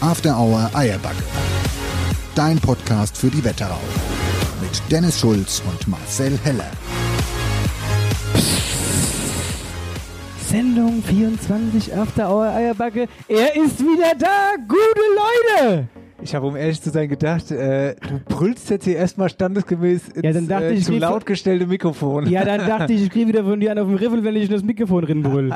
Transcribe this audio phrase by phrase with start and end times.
[0.00, 1.22] After Hour Eierbacke.
[2.34, 3.78] Dein Podcast für die Wetterau.
[4.60, 6.70] Mit Dennis Schulz und Marcel Heller.
[10.48, 13.08] Sendung 24 After Hour Eierbacke.
[13.28, 14.54] Er ist wieder da.
[14.68, 15.88] Gute Leute.
[16.22, 20.24] Ich habe, um ehrlich zu sein, gedacht, äh, du brüllst jetzt hier erstmal standesgemäß ins
[20.24, 22.26] Ja, dann dachte äh, ich, zu wie- laut gestellte Mikrofon.
[22.30, 24.44] Ja, dann dachte ich, ich kriege wieder von dir einen auf dem Riffel, wenn ich
[24.44, 25.54] in das Mikrofon rinbrüll.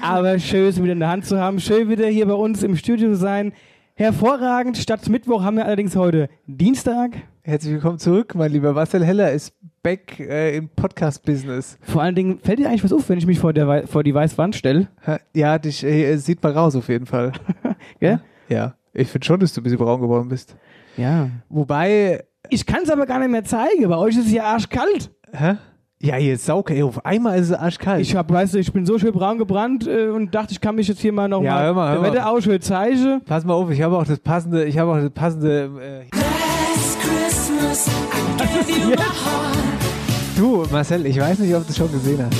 [0.00, 1.60] Aber schön, es wieder in der Hand zu haben.
[1.60, 3.52] Schön, wieder hier bei uns im Studio zu sein.
[3.94, 4.78] Hervorragend.
[4.78, 7.10] Statt Mittwoch haben wir allerdings heute Dienstag.
[7.42, 11.76] Herzlich willkommen zurück, mein lieber Marcel Heller ist back äh, im Podcast-Business.
[11.82, 14.14] Vor allen Dingen, fällt dir eigentlich was auf, wenn ich mich vor, der, vor die
[14.14, 14.88] weiße Wand stelle?
[15.34, 17.32] Ja, dich äh, sieht mal raus auf jeden Fall.
[18.00, 18.20] Gell?
[18.48, 20.56] Ja, ich finde schon, dass du ein bisschen braun geworden bist.
[20.96, 21.28] Ja.
[21.50, 23.86] Wobei, Ich kann es aber gar nicht mehr zeigen.
[23.88, 25.10] Bei euch ist es ja arschkalt.
[25.32, 25.56] hä?
[26.04, 26.74] Ja, hier ist sauke.
[26.74, 28.00] Ey, auf einmal ist es arschkalt.
[28.00, 30.74] Ich hab, weißt du, ich bin so schön braun gebrannt äh, und dachte, ich kann
[30.74, 32.10] mich jetzt hier mal noch Ja, mal hör mal, hör mal.
[32.10, 33.20] der Wetter ausschön zeigen.
[33.24, 35.70] Pass mal auf, ich habe auch das passende, ich habe auch das passende.
[35.80, 36.06] Äh,
[40.36, 42.36] du, Marcel, ich weiß nicht, ob du es schon gesehen hast.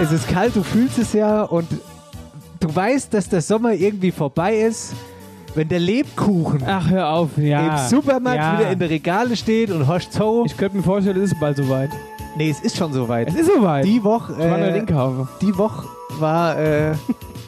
[0.00, 1.66] Es ist kalt, du fühlst es ja und
[2.58, 4.94] du weißt, dass der Sommer irgendwie vorbei ist,
[5.54, 7.36] wenn der Lebkuchen Ach, hör auf.
[7.36, 7.82] Ja.
[7.82, 8.58] im Supermarkt ja.
[8.58, 10.44] wieder in der Regale steht und horcht so.
[10.46, 11.90] Ich könnte mir vorstellen, es ist bald soweit.
[12.36, 13.28] Nee, es ist schon soweit.
[13.28, 13.84] Es ist soweit.
[13.84, 14.84] Die Woche, ich war äh,
[15.42, 15.86] die Woche
[16.18, 16.94] war, äh,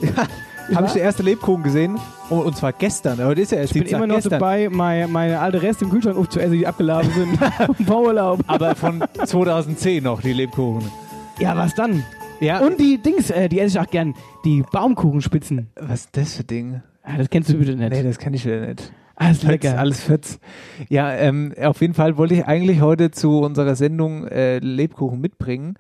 [0.75, 1.99] habe ich den ersten Lebkuchen gesehen
[2.29, 3.21] und, und zwar gestern.
[3.21, 4.33] Aber das ist ja erst Ich bin Dienstag, immer noch gestern.
[4.33, 7.39] dabei, meine, meine alte Reste im Kühlschrank aufzuessen, die abgeladen sind
[7.77, 8.41] vom Bauurlaub.
[8.47, 10.91] Aber von 2010 noch, die Lebkuchen.
[11.39, 12.05] Ja, was dann?
[12.41, 12.61] Ja.
[12.61, 14.15] Und die Dings, äh, die esse ich auch gern.
[14.45, 15.69] Die Baumkuchenspitzen.
[15.81, 16.83] was ist das für Ding?
[17.05, 17.91] Ah, das kennst du bitte nicht.
[17.91, 18.81] Nee, das kann ich wieder nicht.
[18.81, 18.93] ist
[19.43, 19.79] Fetz, lecker.
[19.79, 20.39] alles Fetz.
[20.89, 25.75] Ja, ähm, auf jeden Fall wollte ich eigentlich heute zu unserer Sendung äh, Lebkuchen mitbringen.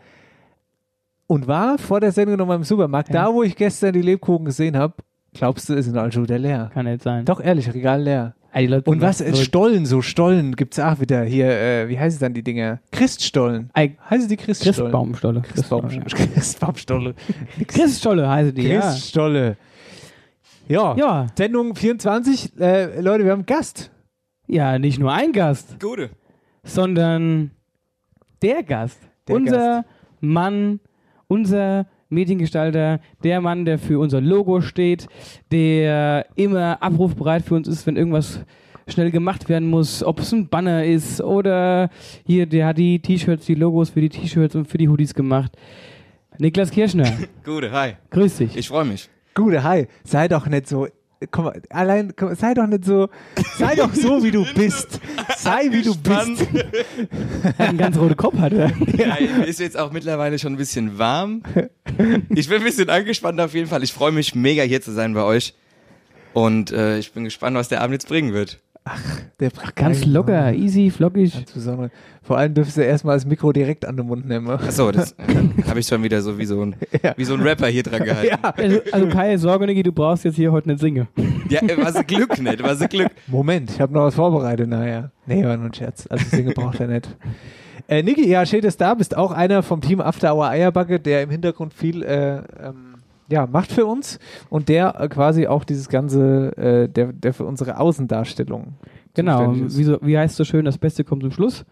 [1.27, 3.25] Und war vor der Sendung noch mal im Supermarkt, Ja.
[3.25, 4.95] da wo ich gestern die Lebkuchen gesehen habe,
[5.33, 6.71] glaubst du, ist in schon wieder leer.
[6.75, 7.25] Kann nicht sein.
[7.25, 8.35] Doch, ehrlich, Regal leer.
[8.55, 9.35] Leute Und was, äh.
[9.35, 12.81] Stollen, so Stollen gibt's auch wieder hier, äh, wie heißen dann die Dinger?
[12.93, 13.71] Christstollen.
[13.73, 14.77] Ei, Heißen die Christstollen?
[14.93, 15.41] Christbaumstolle.
[15.41, 17.15] Christbaum, Christbaum, Christbaumstolle.
[17.59, 17.65] ja.
[17.67, 18.81] Christstolle heißen die, ja.
[18.81, 19.49] Christstolle.
[19.49, 19.56] Ja.
[20.69, 21.27] Ja.
[21.37, 22.59] Sendung 24.
[22.59, 23.91] Äh, Leute, wir haben einen Gast.
[24.47, 26.11] Ja, nicht nur ein Gast, Gute.
[26.63, 27.51] sondern
[28.43, 28.99] der Gast.
[29.27, 29.85] Der unser
[30.21, 30.81] Mann,
[31.29, 35.07] unser Mediengestalter, der Mann, der für unser Logo steht,
[35.51, 38.41] der immer abrufbereit für uns ist, wenn irgendwas
[38.87, 41.89] schnell gemacht werden muss, ob es ein Banner ist oder
[42.27, 45.57] hier, der hat die T-Shirts, die Logos für die T-Shirts und für die Hoodies gemacht.
[46.37, 47.11] Niklas Kirschner,
[47.45, 47.95] Gute, hi.
[48.11, 48.57] grüß dich.
[48.57, 49.09] Ich freue mich.
[49.34, 49.89] Gute, hi.
[50.05, 50.87] Sei doch nicht so.
[51.31, 53.09] Komm mal, allein, komm, sei doch nicht so.
[53.56, 55.00] Sei doch so, wie du bist.
[55.39, 56.47] Sei, wie du bist.
[57.59, 58.71] einen ganz roten Kopf, hat er.
[58.97, 61.43] Ja, ist jetzt auch mittlerweile schon ein bisschen warm.
[62.34, 63.83] Ich bin ein bisschen angespannt auf jeden Fall.
[63.83, 65.55] Ich freue mich mega hier zu sein bei euch.
[66.33, 68.61] Und äh, ich bin gespannt, was der Abend jetzt bringen wird.
[69.41, 71.33] Der braucht Ganz locker, easy, flockig.
[72.22, 74.49] Vor allem dürfst du erstmal das Mikro direkt an den Mund nehmen.
[74.50, 75.15] Achso, das
[75.69, 77.15] habe ich schon wieder so wie so ein, Ja.
[77.17, 78.37] wie so ein Rapper hier dran gehalten.
[78.43, 78.50] Ja.
[78.50, 81.09] Also, also keine Sorge, Niki, du brauchst jetzt hier heute nicht singen.
[81.49, 83.11] Ja, was ein Glück nicht, was ein Glück.
[83.26, 85.11] Moment, ich habe noch was vorbereitet, naja.
[85.26, 86.06] Nee, war nur ein Scherz.
[86.11, 87.09] Also Single braucht er nicht.
[87.88, 89.17] Äh, Niki, ja, schön, dass du da bist.
[89.17, 92.94] Auch einer vom Team After Hour Eierbacke, der im Hintergrund viel äh, ähm,
[93.35, 97.45] ja, macht für uns und der äh, quasi auch dieses ganze, äh, der, der für
[97.45, 98.75] unsere Außendarstellung
[99.15, 101.65] Genau, wie, so, wie heißt so schön, das Beste kommt zum Schluss.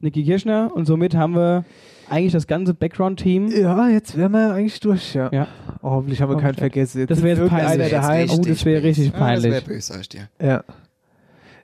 [0.00, 1.64] Niki Kirschner und somit haben wir
[2.08, 3.48] eigentlich das ganze Background-Team.
[3.48, 5.28] Ja, jetzt wären wir eigentlich durch, ja.
[5.32, 5.48] Ja.
[5.82, 7.00] Oh, hoffentlich haben wir keinen vergessen.
[7.00, 7.90] Jetzt Das wäre jetzt peinlich.
[7.90, 8.28] daheim.
[8.30, 9.64] Oh, das wäre richtig Ja, das wäre peinlich.
[9.64, 10.28] böse, ich dir.
[10.40, 10.62] Ja.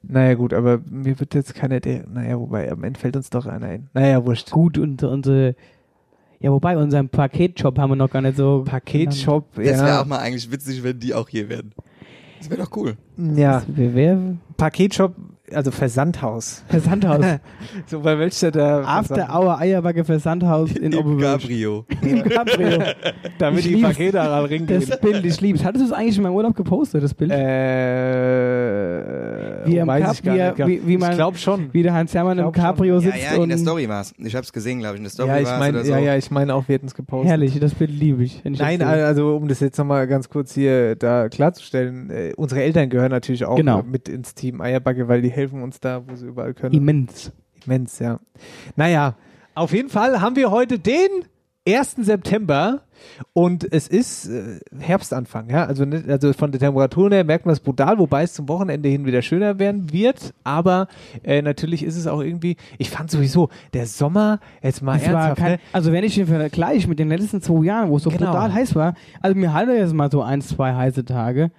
[0.03, 2.07] Naja, gut, aber mir wird jetzt keiner der.
[2.09, 3.91] Naja, wobei, am Ende fällt uns doch einer ein.
[3.93, 4.51] Naja, wurscht.
[4.51, 5.55] Gut, und unsere.
[6.43, 8.65] Ja, wobei, unseren Paketshop haben wir noch gar nicht so.
[8.67, 10.01] Paketshop, Das wäre ja.
[10.03, 11.73] auch mal eigentlich witzig, wenn die auch hier wären.
[12.39, 12.97] Das wäre doch cool.
[13.19, 14.19] Ja, wer?
[14.57, 15.15] Paketshop,
[15.55, 16.65] also Versandhaus.
[16.69, 17.25] Versandhaus.
[17.87, 21.43] So bei Weltstädter After Hour Eierbacke Versandhaus in Oberwölsch.
[21.43, 21.85] Cabrio.
[22.03, 22.79] Im Cabrio.
[23.39, 23.83] damit Ich die.
[23.83, 24.83] Pakete daran ringehen.
[24.87, 25.65] Das Bild, ich lieb's.
[25.65, 27.31] Hattest du es eigentlich in meinem Urlaub gepostet, das Bild?
[27.31, 27.37] Äh,
[29.67, 30.67] Wie am weiß Cap- ich gar wie er- nicht.
[30.69, 31.69] wie- wie man- ich glaube schon.
[31.73, 32.65] Wie der Heinz Hermann im glaub schon.
[32.65, 34.15] Cabrio Ja, sitzt ja, in der Story war's.
[34.19, 34.99] Ich hab's gesehen, glaube ich.
[35.01, 35.93] In der Story Ja, ich war's meine, oder so.
[35.93, 37.31] ja, ja, ich meine auch, wir hätten es gepostet.
[37.31, 38.43] herrlich, das Bild liebe ich.
[38.45, 42.89] ich Nein, also um das jetzt nochmal ganz kurz hier da klarzustellen, äh, unsere Eltern
[42.91, 43.83] gehören natürlich auch Genau.
[43.83, 46.75] mit ins Team Eierbacke, weil die helfen uns da, wo sie überall können.
[46.75, 47.33] immens.
[47.67, 48.21] Immens, ja.
[48.77, 49.17] Naja,
[49.55, 51.09] auf jeden Fall haben wir heute den
[51.69, 51.97] 1.
[52.01, 52.83] September
[53.35, 55.67] und es ist äh, Herbstanfang, ja.
[55.67, 58.89] Also, nicht, also von der Temperatur her merkt man es brutal, wobei es zum Wochenende
[58.89, 60.33] hin wieder schöner werden wird.
[60.43, 60.89] Aber
[61.23, 65.09] äh, natürlich ist es auch irgendwie, ich fand sowieso, der Sommer, jetzt mal Es war
[65.13, 65.61] ernsthaft, kein, ne?
[65.73, 68.27] also wenn ich den vergleiche mit den letzten zwei Jahren, wo es so Genau.
[68.33, 71.51] brutal heiß war, also mir hatte jetzt mal so ein, zwei heiße Tage,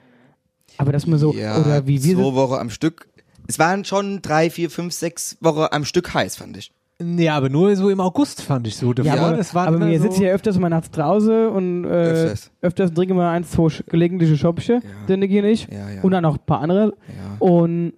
[0.78, 3.08] aber dass man so, ja, oder wie wir zwei Wochen am Stück.
[3.52, 6.72] Es waren schon drei, vier, fünf, sechs Wochen am Stück heiß, fand ich.
[7.18, 8.94] Ja, aber nur so im August fand ich so.
[8.94, 11.84] Ja, aber, das war aber immer wir so, sitzen ja öfters mal nachts draußen und
[11.84, 12.52] äh, öfters.
[12.62, 12.94] Öfters.
[12.94, 14.80] trinken wir eins, zwei gelegentliche Schopche, Ja.
[15.10, 16.02] der Niki und ich, Ja, ja.
[16.02, 16.94] und dann noch ein paar andere.
[17.10, 17.38] ja.
[17.46, 17.94] Und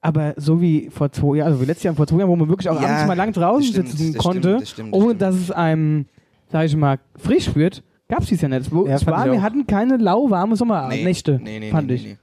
[0.00, 2.48] aber so wie vor zwei Jahren, also wie letztes Jahr vor zwei Jahren, wo man
[2.48, 5.00] wirklich auch Ja, abends mal lang draußen stimmt, sitzen das konnte, stimmt, das stimmt, das
[5.02, 6.06] ohne dass es einem,
[6.50, 8.72] sag ich mal, frisch wird, gab es dies ja nicht.
[8.72, 9.42] Wo, Ja, es fand war, wir auch.
[9.42, 12.16] hatten keine lauwarme Sommernächte, nee, nee, fand nee, ich.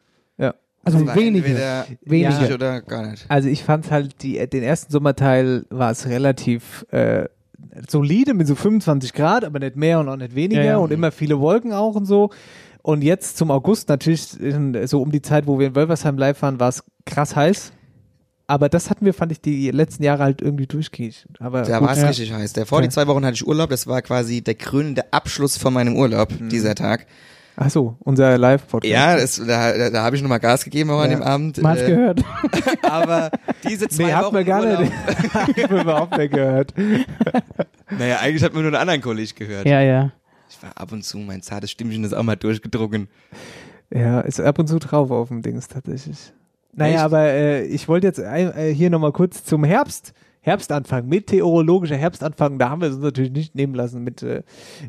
[0.85, 2.53] Also Es war wenige.
[2.53, 3.25] oder gar nicht.
[3.27, 7.25] Also ich fand halt, die, den ersten Sommerteil war es relativ äh,
[7.89, 10.77] solide mit so 25 Grad, aber nicht mehr und auch nicht weniger Ja, ja.
[10.77, 12.29] und immer viele Wolken auch und so.
[12.83, 16.39] Und jetzt zum August natürlich, in, so um die Zeit, wo wir in Wölversheim live
[16.43, 17.71] waren, war es krass heiß.
[18.47, 21.25] Aber das hatten wir, fand ich, die letzten Jahre halt irgendwie durchgehend.
[21.39, 22.07] Aber Da war es ja.
[22.09, 22.53] richtig heiß.
[22.53, 22.91] Der vor die Ja.
[22.91, 23.71] zwei Wochen hatte ich Urlaub.
[23.71, 26.49] Das war quasi der krönende Abschluss von meinem Urlaub, Mhm.
[26.49, 27.07] dieser Tag.
[27.57, 28.91] Ach so, unser Live-Podcast.
[28.91, 31.17] Ja, das, da, da, da habe ich nochmal Gas gegeben auch an Ja.
[31.17, 31.61] dem Abend.
[31.61, 32.23] Man hat's Äh, gehört.
[32.83, 33.31] Aber
[33.67, 34.93] diese zwei Nee, hat Wochen man gar Urlaub, nicht.
[35.33, 36.73] Hab ich überhaupt nicht gehört.
[37.89, 39.65] Naja, eigentlich hat man nur einen anderen Kollegen gehört.
[39.67, 40.11] ja, ja.
[40.49, 43.07] Ich war ab und zu, mein zartes Stimmchen ist auch mal durchgedrungen.
[43.93, 46.33] Ja, ist ab und zu drauf auf dem Dings tatsächlich.
[46.73, 47.03] Naja, Echt?
[47.03, 50.13] aber äh, ich wollte jetzt ein- äh, hier nochmal kurz zum Herbst.
[50.41, 54.43] Herbstanfang, meteorologischer Herbstanfang, da haben wir es uns natürlich nicht nehmen lassen, mit, äh,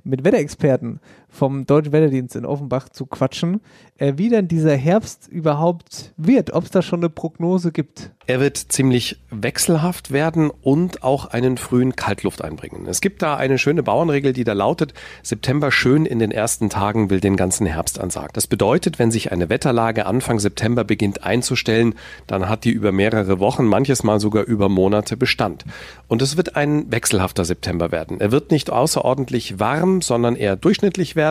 [0.04, 1.00] mit Wetterexperten
[1.36, 3.60] vom Deutschen Wetterdienst in Offenbach zu quatschen,
[3.98, 8.10] äh, wie denn dieser Herbst überhaupt wird, ob es da schon eine Prognose gibt.
[8.26, 12.86] Er wird ziemlich wechselhaft werden und auch einen frühen Kaltluft einbringen.
[12.86, 17.08] Es gibt da eine schöne Bauernregel, die da lautet, September schön in den ersten Tagen
[17.10, 18.30] will den ganzen Herbst ansagen.
[18.32, 21.94] Das bedeutet, wenn sich eine Wetterlage Anfang September beginnt einzustellen,
[22.26, 25.64] dann hat die über mehrere Wochen, manches Mal sogar über Monate Bestand.
[26.08, 28.20] Und es wird ein wechselhafter September werden.
[28.20, 31.25] Er wird nicht außerordentlich warm, sondern eher durchschnittlich werden,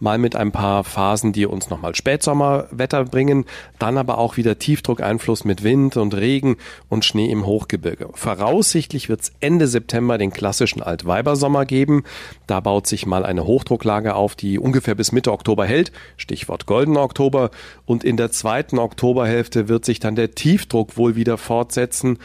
[0.00, 3.44] mal mit ein paar Phasen, die uns nochmal Spätsommerwetter bringen,
[3.78, 6.56] dann aber auch wieder Tiefdruckeinfluss mit Wind und Regen
[6.88, 8.10] und Schnee im Hochgebirge.
[8.14, 12.04] Voraussichtlich wird es Ende September den klassischen Altweibersommer geben.
[12.46, 15.92] Da baut sich mal eine Hochdrucklage auf, die ungefähr bis Mitte Oktober hält.
[16.16, 17.50] Stichwort goldener Oktober.
[17.86, 22.18] Und in der zweiten Oktoberhälfte wird sich dann der Tiefdruck wohl wieder fortsetzen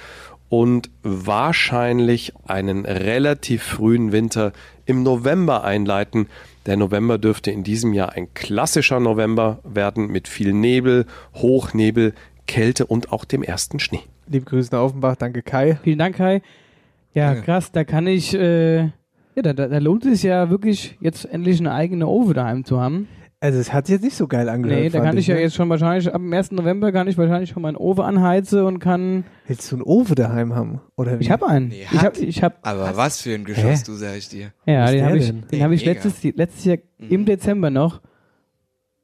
[0.54, 4.54] und wahrscheinlich einen relativ frühen Winter
[4.86, 6.28] im November einleiten.
[6.68, 12.14] Der November dürfte in diesem Jahr ein klassischer November werden mit viel Nebel, Hochnebel,
[12.46, 14.02] Kälte und auch dem ersten Schnee.
[14.28, 15.80] Liebe Grüße nach Offenbach, danke Kai.
[15.84, 16.44] Vielen Dank, Kai.
[17.16, 17.46] Ja, Danke.
[17.46, 18.92] krass, da kann ich, äh, ja,
[19.42, 23.08] da, da, lohnt es ja wirklich, jetzt endlich eine eigene Ofen daheim zu haben.
[23.44, 24.80] Also es hat sich jetzt nicht so geil angehört.
[24.80, 25.42] Nee, da kann ich ja ne?
[25.42, 26.52] jetzt schon wahrscheinlich, ab dem 1.
[26.52, 30.56] November kann ich wahrscheinlich schon meinen Ofen anheizen und kann, Willst du einen Ofen daheim
[30.56, 30.80] haben?
[30.96, 31.24] Oder wie?
[31.24, 31.68] ich habe einen.
[31.68, 34.54] Nee, ich habe, ich habe, Aber was für ein Geschoss, du sag ich dir.
[34.66, 35.92] ja, ist den habe ich, den habe ich Mega.
[36.02, 37.26] letztes, letztes Jahr im Mhm.
[37.26, 38.00] Dezember noch.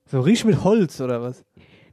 [0.05, 1.43] So riech mit Holz oder was?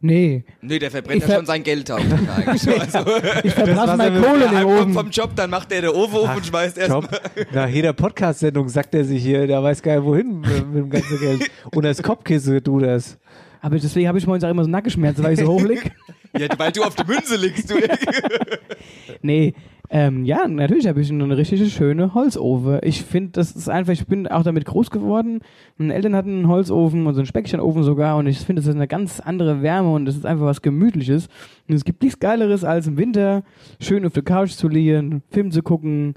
[0.00, 2.00] Nee, Nee, der verbrennt Ich ja schon sein Geld auf.
[2.00, 2.62] eigentlich.
[2.62, 2.70] so.
[2.70, 2.98] Also,
[3.44, 3.52] ich
[3.90, 4.92] er meine mit- Kohle in den Ofen.
[4.94, 7.08] vom Job, dann macht der der Ofen auf und schmeißt erst Job.
[7.52, 11.18] Nach jeder Podcast-Sendung sagt er sich hier, der weiß gar nicht wohin mit, dem ganzen
[11.18, 11.50] Geld.
[11.74, 13.18] Und als Kopfkisse du das.
[13.62, 15.90] Aber deswegen habe ich morgens auch immer so Nackenschmerzen, weil ich so hoch lieg.
[16.38, 17.74] Ja, weil du auf der Münze liegst, du.
[19.22, 19.54] Nee,
[19.88, 22.80] ähm, ja, natürlich habe ich eine richtige schöne Holzofen.
[22.82, 25.40] Ich finde, das ist einfach, ich bin auch damit groß geworden.
[25.76, 28.74] Meine Eltern hatten einen Holzofen und so einen Speckchenofen sogar und ich finde, das ist
[28.74, 31.28] eine ganz andere Wärme und das ist einfach was Gemütliches.
[31.68, 33.42] Und es gibt nichts Geileres, als im Winter
[33.80, 36.14] schön auf der Couch zu liegen, Film zu gucken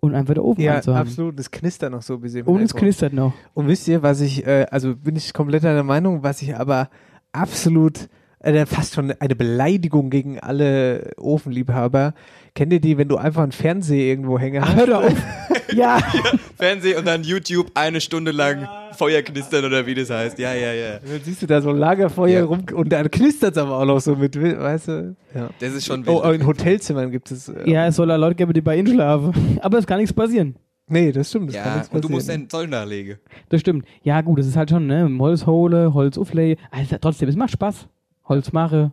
[0.00, 1.08] und einfach der Ofen Ja, anzuhaben.
[1.08, 1.38] absolut.
[1.38, 2.40] Das knistert noch so ein bisschen.
[2.40, 3.32] im Und es knistert noch.
[3.54, 6.90] Und wisst ihr, was ich, äh, also bin ich komplett einer Meinung, was ich aber
[7.32, 8.08] absolut
[8.44, 12.14] äh, fast schon eine Beleidigung gegen alle Ofenliebhaber.
[12.54, 14.76] Kennt ihr die, wenn du einfach einen Fernseher irgendwo hängen hast?
[14.76, 15.14] Hör doch auf.
[15.74, 15.98] ja.
[16.56, 20.38] Fernsehen und dann YouTube eine Stunde lang Feuer knistern oder wie das heißt.
[20.38, 20.98] Ja, ja, ja.
[21.00, 22.44] Dann siehst du da so ein Lagerfeuer Ja.
[22.44, 25.16] rum und dann knistert es aber auch noch so mit, weißt du?
[25.34, 25.50] Ja.
[25.58, 26.40] Das ist schon Oh, wild.
[26.40, 27.48] in Hotelzimmern gibt es.
[27.48, 29.32] Äh, Ja, es soll da Leute geben, die bei ihnen schlafen.
[29.60, 30.54] Aber es kann nichts passieren.
[30.86, 31.48] Nee, das stimmt.
[31.48, 33.16] Das ja, und du musst den Zoll nachlegen.
[33.48, 33.86] Das stimmt.
[34.02, 35.10] Ja, gut, das ist halt schon, ne?
[35.18, 36.60] Holz hole, Holz auflege.
[36.70, 37.88] Also trotzdem, es macht Spaß.
[38.26, 38.92] Holz mache.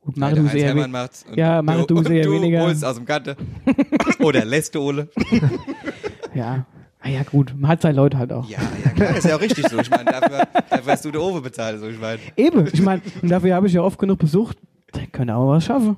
[0.00, 0.84] Gut, mache Ja, du der sehr.
[0.84, 2.60] Und Ja, mach du und sehr du weniger.
[2.62, 3.36] holst aus dem Gatte.
[4.20, 5.08] Oder lässt du Ole.
[6.34, 6.66] Ja.
[7.00, 7.54] Ah ja, gut.
[7.56, 8.48] Man hat seine Leute halt auch.
[8.48, 9.16] Ja, ja, klar.
[9.16, 9.78] Ist ja auch richtig so.
[9.78, 11.80] Ich meine, dafür, dafür hast du den Ofen bezahlt.
[11.80, 12.18] So, ich meine.
[12.36, 12.68] Eben.
[12.72, 14.58] Ich meine, und dafür habe ich ja oft genug besucht.
[14.92, 15.96] Da können auch was schaffen.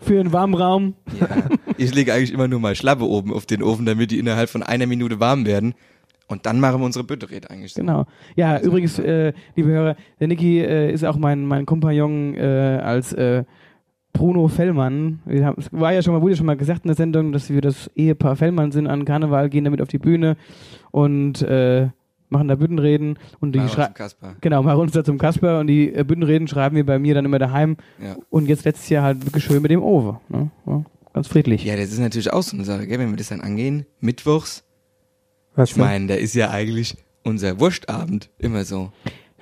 [0.00, 0.94] Für einen warmen Raum.
[1.18, 1.28] Ja.
[1.78, 4.62] Ich lege eigentlich immer nur mal Schlappe oben auf den Ofen, damit die innerhalb von
[4.62, 5.74] einer Minute warm werden.
[6.32, 7.74] Und dann machen wir unsere Büttered eigentlich.
[7.74, 8.06] Genau.
[8.36, 13.12] Ja, übrigens, äh, liebe Hörer, der Niki äh, ist auch mein, mein Kompagnon äh, als
[13.12, 13.44] äh,
[14.12, 15.20] Bruno Fellmann.
[15.24, 17.32] Wir haben, es war ja schon mal, wurde ja schon mal gesagt in der Sendung,
[17.32, 20.36] dass wir das Ehepaar Fellmann sind an Karneval, gehen damit auf die Bühne
[20.90, 21.88] und äh,
[22.28, 23.86] machen da Büttenreden und die schreiben.
[23.86, 24.36] zum Kasper.
[24.40, 27.24] Genau, machen uns da zum Kasper und die äh, Büttenreden schreiben wir bei mir dann
[27.24, 27.76] immer daheim.
[28.02, 28.16] Ja.
[28.30, 30.18] Und jetzt letztes Jahr halt wirklich schön mit dem Owe.
[30.28, 30.50] Ne?
[30.66, 31.64] Ja, ganz friedlich.
[31.64, 32.98] ja, das ist natürlich auch so eine Sache, gell?
[32.98, 33.86] wenn wir das dann angehen.
[34.00, 34.64] Mittwochs,
[35.54, 38.92] Was ich meine, da ist ja eigentlich unser Wurstabend immer so.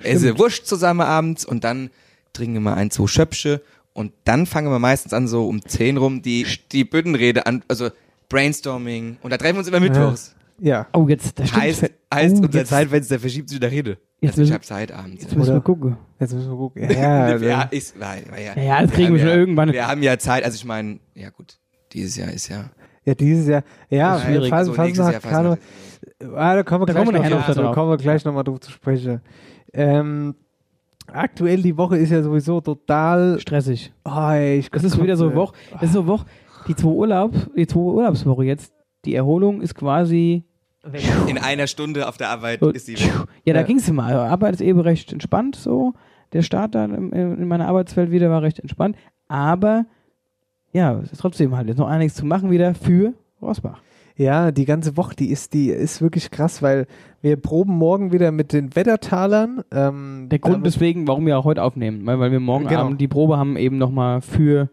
[0.03, 1.89] Esse Wurst zusammen abends und dann
[2.33, 3.61] trinken wir ein, zwei Schöpfche
[3.93, 7.89] und dann fangen wir meistens an, so um 10 rum, die, die Büttenrede an, also
[8.29, 10.35] Brainstorming und da treffen wir uns immer mittwochs.
[10.59, 10.87] Ja.
[10.93, 11.63] Oh, jetzt, das stimmt.
[11.63, 13.97] Heißt, heißt oh, unser jetzt, Zeitfenster verschiebt sich nach Rede.
[14.21, 15.23] Jetzt Also ich müssen- habe Zeit abends.
[15.23, 15.97] jetzt müssen wir gucken.
[16.19, 16.89] Jetzt müssen wir gucken.
[16.91, 18.15] Ja, also, ja, ist, ja,
[18.55, 19.73] Ja, ja, das kriegen wir haben schon ja, irgendwann.
[19.73, 21.57] Wir haben ja Zeit, also ich meine, ja gut,
[21.93, 22.69] dieses Jahr ist ja
[23.03, 23.63] ja, dieses Jahr.
[23.89, 24.49] Ja, schwierig.
[24.49, 25.57] Fas- so nächstes Fasnacht, Jahr Karneval.
[26.35, 27.75] Ah, da kommen wir Da gleich kommen wir noch, nachher drauf noch zu- drauf.
[27.75, 29.21] kommen wir gleich nochmal drauf zu sprechen.
[29.73, 30.35] Ähm,
[31.11, 33.39] aktuell die Woche ist ja sowieso total.
[33.39, 33.91] Stressig.
[34.05, 35.53] Oh, ey, ich Das ist wieder so Woche.
[35.73, 36.25] Das ist so Woche.
[36.67, 38.73] Die zwei Urlaub, die zwei Urlaubswoche jetzt.
[39.05, 40.43] Die Erholung ist quasi.
[41.27, 43.11] in einer Stunde auf der Arbeit so, ist die weg.
[43.43, 43.65] Ja, da Ja.
[43.65, 44.03] ging es immer.
[44.05, 45.93] Also Arbeit ist eben recht entspannt so.
[46.33, 48.95] Der Start dann in meiner Arbeitswelt wieder war recht entspannt.
[49.27, 49.85] Aber
[50.71, 53.81] ja, es ist trotzdem halt jetzt noch einiges zu machen wieder für Rosbach.
[54.17, 56.85] Ja, die ganze Woche, die ist, die ist wirklich krass, weil
[57.21, 59.63] wir proben morgen wieder mit den Wettertalern.
[59.71, 62.81] Ähm, Der Grund deswegen, warum wir auch heute aufnehmen, weil, weil wir morgen Genau.
[62.81, 64.69] Abend die Probe haben, eben nochmal für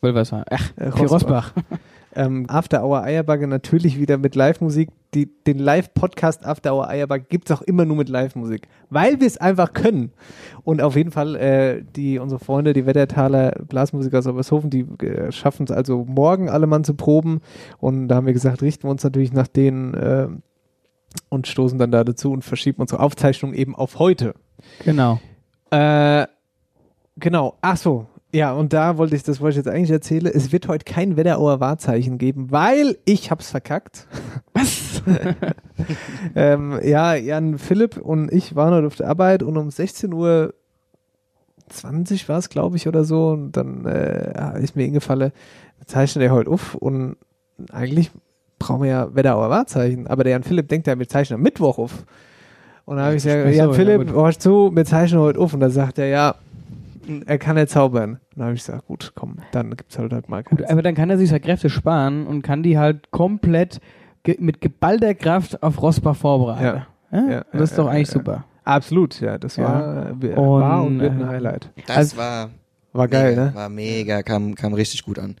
[0.00, 0.44] Wölversheim.
[0.50, 1.52] Ach, Äh, für Rosbach.
[2.18, 4.88] Ähm, After Hour Eierbagge natürlich wieder mit Live-Musik.
[5.14, 9.36] Den Live-Podcast After Hour Eierbagge gibt es auch immer nur mit Live-Musik, weil wir es
[9.36, 10.10] einfach können.
[10.64, 15.30] Und auf jeden Fall, äh, die, unsere Freunde, die Wettertaler Blasmusiker aus Obershofen, die äh,
[15.30, 17.40] schaffen es also morgen alle Mann zu proben.
[17.78, 20.26] Und da haben wir gesagt, richten wir uns natürlich nach denen äh,
[21.28, 24.34] und stoßen dann da dazu und verschieben unsere Aufzeichnung eben auf heute.
[24.84, 25.20] Genau.
[25.70, 26.26] Äh,
[27.16, 27.54] genau.
[27.60, 28.06] Ach so.
[28.32, 30.26] Ja, und da wollte ich, das wollte ich jetzt eigentlich erzählen.
[30.26, 34.06] Es wird heute kein Wetterauer Wahrzeichen geben, weil ich hab's verkackt.
[34.52, 35.02] Was?
[36.34, 40.52] ähm, ja, Jan Philipp und ich waren heute auf der Arbeit und um 16 Uhr
[41.70, 43.28] 20 war es, glaube ich, oder so.
[43.28, 45.32] Und dann äh, ist mir eingefallen,
[45.78, 47.16] wir zeichnen ja heute auf und
[47.72, 48.10] eigentlich
[48.58, 50.06] brauchen wir ja Wetterauer Wahrzeichen.
[50.06, 52.04] Aber der Jan Philipp denkt ja, wir zeichnen am Mittwoch auf.
[52.84, 55.54] Und dann habe ich gesagt, Jan ja, Philipp, hörst zu, wir zeichnen heute auf.
[55.54, 56.34] Und dann sagt er, ja,
[57.26, 58.20] er kann nicht zaubern.
[58.34, 61.10] Dann habe ich gesagt, gut, komm, dann gibt's halt halt mal Gut, aber dann kann
[61.10, 63.80] er sich seine Kräfte sparen und kann die halt komplett
[64.22, 66.64] ge mit geballter Kraft auf Rosbach vorbereiten.
[66.64, 66.86] Ja.
[67.10, 68.12] Ja, Und das ist ja, doch ja, eigentlich ja.
[68.14, 68.44] super.
[68.64, 69.64] Absolut, ja, das Ja.
[69.64, 71.70] war, äh, Und, war und wird ein äh, Highlight.
[71.86, 72.50] Das Also- war,
[72.92, 73.54] War geil, mega, ne?
[73.54, 75.36] War mega, kam, kam richtig gut an.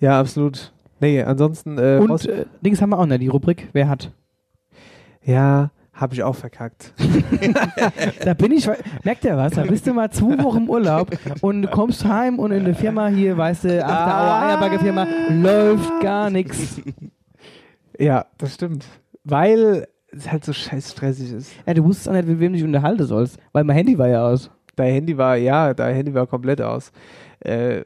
[0.00, 0.72] Ja, absolut.
[1.00, 4.12] Nee, ansonsten, äh, Und äh, Dings haben wir auch noch, die Rubrik, wer hat.
[5.22, 6.92] ja, habe ich auch verkackt.
[8.24, 8.68] Da bin ich,
[9.04, 12.38] merkt ihr was, da bist du mal zwei Wochen im Urlaub und du kommst heim
[12.38, 16.80] und in der Firma hier, weißt du, After Hour Eierbagge Firma, läuft gar nichts.
[17.98, 18.84] Ja, das stimmt.
[19.24, 21.52] Weil es halt so scheiß stressig ist.
[21.66, 24.08] Ja, du wusstest auch nicht, mit wem du dich unterhalten sollst, weil mein Handy war
[24.08, 24.50] ja aus.
[24.76, 26.92] Dein Handy war, ja, dein Handy war komplett aus.
[27.40, 27.82] Äh,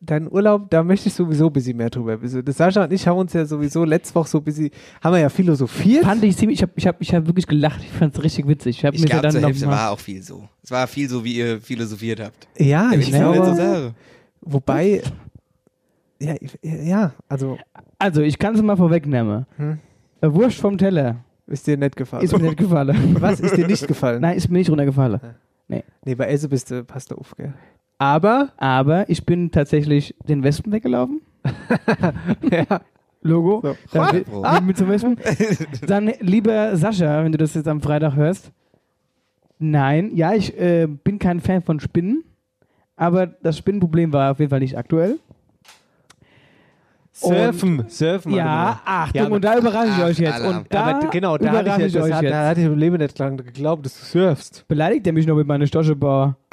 [0.00, 2.44] dein Urlaub, da möchte ich sowieso ein bisschen mehr drüber wissen.
[2.44, 4.70] Das Sascha und ich haben uns ja sowieso letzte Woche so ein bisschen,
[5.02, 6.04] haben wir ja philosophiert.
[6.04, 8.46] Fand ich ziemlich, ich habe ich hab, ich hab wirklich gelacht, ich fand es richtig
[8.46, 8.78] witzig.
[8.78, 10.48] Ich, hab Ich mir glaube, Hälfte mal- war auch viel so.
[10.62, 12.48] Es war viel so, wie ihr philosophiert habt.
[12.58, 13.94] Ja, ich Wenn so glaube,
[14.40, 15.02] wobei,
[16.20, 17.58] ja, ich- ja, also,
[17.98, 19.46] Also, ich kann es mal vorwegnehmen.
[19.56, 19.78] Hm.
[20.20, 22.24] Äh, Wurst vom Teller ist dir nicht gefallen.
[22.24, 23.16] ist mir nicht gefallen.
[23.20, 24.20] Was ist dir nicht gefallen?
[24.20, 25.20] Nein, ist mir nicht runtergefallen.
[25.68, 27.54] Nee, bei Esse bist du, passt du auf, gell?
[28.02, 31.20] Aber, Aber ich bin tatsächlich den Wespen weggelaufen.
[32.50, 32.80] ja,
[33.22, 33.60] Logo.
[33.62, 33.76] So.
[33.92, 34.60] Dann, Ah.
[34.60, 35.16] mit zum Wespen.
[35.86, 38.50] Dann, lieber Sascha, wenn du das jetzt am Freitag hörst,
[39.64, 42.24] Nein, ja, ich äh, bin kein Fan von Spinnen,
[42.96, 45.20] aber das Spinnenproblem war auf jeden Fall nicht aktuell.
[47.28, 48.32] Surfen, surfen.
[48.34, 48.80] Ja.
[48.84, 50.34] Achtung, Ja, aber- und da überrasche ich Ach, euch jetzt.
[50.34, 50.58] Alarm.
[50.58, 52.32] Und da aber genau, da überrasche hatte ich, ich das euch hat, jetzt.
[52.32, 54.64] da hatte ich im Leben nicht dran geglaubt, dass du surfst.
[54.68, 56.36] Beleidigt er mich noch mit meiner Stoschebar?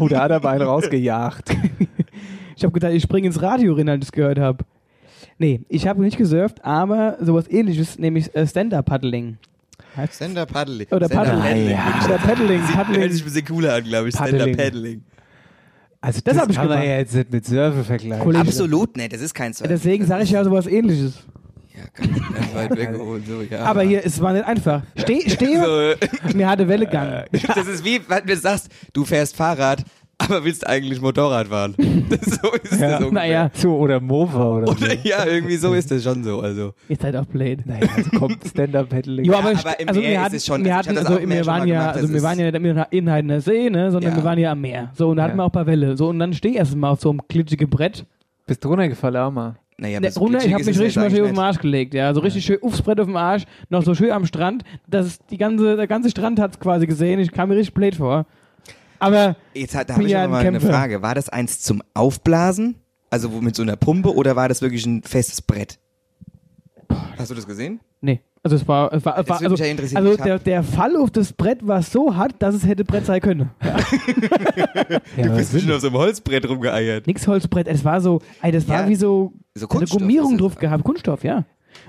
[0.00, 1.50] Oh, da hat er beide rausgejagt.
[2.56, 4.64] Ich habe gedacht, ich springe ins Radio rein, als ich das gehört habe.
[5.38, 9.38] Nee, ich habe nicht gesurft, aber sowas ähnliches, nämlich äh, Stand-Up-Paddling.
[10.10, 10.88] Sender Paddling.
[10.90, 11.70] Oder Sender Paddling.
[11.70, 12.00] ja.
[12.04, 13.12] Oder Paddling, Sieht, hört Paddling.
[13.12, 14.14] sich ein bisschen cooler an, glaube ich.
[14.16, 15.02] Paddling.
[16.00, 16.88] Also Das das, hab ich kann man gemacht.
[16.88, 18.24] ja jetzt nicht mit Surfen vergleichen.
[18.24, 18.40] Kollege.
[18.46, 19.68] Absolut nicht, das ist kein Surf.
[19.68, 21.14] Deswegen sage ich ja sowas ähnliches.
[21.76, 23.64] Ja, kann ich ganz weit weg und so, ja.
[23.64, 24.82] Aber hier, es war nicht einfach.
[24.96, 25.96] Steh, stehe,
[26.28, 27.24] So, mir hatte Welle gegangen.
[27.54, 29.84] das ist wie, wenn du sagst, du fährst Fahrrad,
[30.18, 31.74] aber willst eigentlich Motorrad fahren.
[32.10, 33.12] Das, so ist das ungefähr.
[33.12, 34.96] Naja, So, oder Mofa oder, Oder, so.
[35.04, 36.40] ja, irgendwie so ist das schon so.
[36.40, 36.74] Also.
[36.88, 37.64] ihr seid auch blöd.
[37.66, 39.24] Naja, also kommt Stand-Up-Paddling.
[39.24, 40.96] Ja, aber, ich- aber im also Meer wir ist hatten, es schon- wir also ich
[40.96, 43.40] hatten, das also wir waren ja, gemacht, also das wir waren ja nicht in Heidener
[43.40, 44.16] See, ne, sondern Ja.
[44.16, 44.90] wir waren ja am Meer.
[44.94, 45.36] So, und da hatten Ja.
[45.38, 45.96] wir auch ein paar Welle.
[45.96, 48.04] So, und dann steh erst mal auf so einem glitschigen Brett.
[48.46, 49.56] Bist du runtergefallen, auch mal?
[49.80, 51.58] Naja, Ne, so runter, ich habe ist mich es richtig mal schön auf den Arsch
[51.58, 52.12] gelegt, ja.
[52.12, 54.64] So richtig schön aufs Brett auf dem Arsch, noch so schön am Strand.
[54.88, 57.20] Das ist die ganze, der ganze Strand hat's quasi gesehen.
[57.20, 58.26] Ich kam mir richtig blöd vor.
[58.98, 59.36] Aber.
[59.54, 60.60] Jetzt hat, da bin habe ich ja aber mal eine.
[60.60, 61.02] Frage.
[61.02, 62.76] War das eins zum Aufblasen?
[63.10, 65.78] Also wo mit so einer Pumpe oder war das wirklich ein festes Brett?
[67.16, 67.80] Hast du das gesehen?
[68.00, 70.62] nee, also es war, es war, es Das war also, mich ja also der, der
[70.62, 73.50] Fall auf das Brett war so hart, dass es hätte Brett sein können.
[75.16, 77.06] Ja, Du was bist schon auf so einem Holzbrett rumgeeiert.
[77.06, 80.56] Nix Holzbrett, es war so, ey, das war Ja, wie so So eine Gummierung drauf
[80.56, 81.44] gehabt, Kunststoff, ja.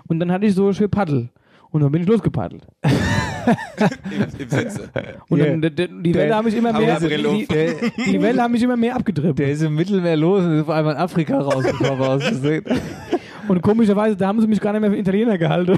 [0.07, 1.29] Und dann hatte ich so schön Paddel.
[1.69, 2.65] Und dann bin ich losgepaddelt.
[4.11, 4.89] Im, im Sitze.
[5.29, 5.45] Und Ja.
[5.57, 5.61] dann,
[6.03, 8.95] die Der- Welle haben mich immer mehr, die, die, die Welle haben mich immer mehr
[8.95, 9.39] abgedrippt.
[9.39, 12.63] Der ist im Mittelmeer los und ist auf einmal in Afrika rausgekommen.
[13.47, 15.77] Und komischerweise, da haben sie mich gar nicht mehr für Italiener gehalten.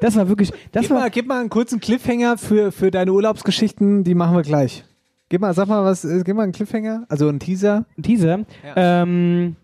[0.00, 3.12] das war wirklich, das Gib war, mal, gib mal einen kurzen Cliffhanger für, für deine
[3.12, 4.84] Urlaubsgeschichten, die machen wir gleich.
[5.28, 7.86] Gib mal, sag mal was, äh, gib mal einen Cliffhanger, also einen Teaser.
[7.98, 8.40] ein Teaser.
[8.76, 9.56] Ähm,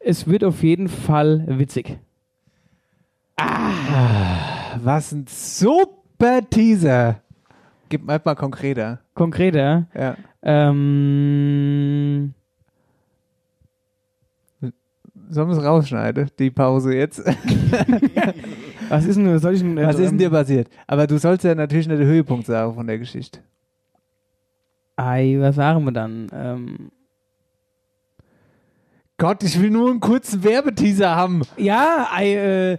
[0.00, 1.98] es wird auf jeden Fall witzig.
[4.82, 7.20] Was ein super Teaser.
[7.88, 9.00] Gib mal mal konkreter.
[9.14, 9.86] Konkreter.
[9.94, 10.16] Ja.
[10.42, 12.34] Ähm,
[15.30, 17.18] Sollen wir es rausschneiden, die Pause jetzt?
[18.88, 20.68] was ist denn, soll ich denn, Was ist denn ähm, dir passiert?
[20.86, 23.40] Aber du sollst ja natürlich nicht der Höhepunkt sagen von der Geschichte.
[24.96, 26.28] Ei, was sagen wir dann?
[26.32, 26.90] Ähm,
[29.18, 31.42] Gott, ich will nur einen kurzen Werbeteaser haben.
[31.58, 32.78] ja, ei, äh,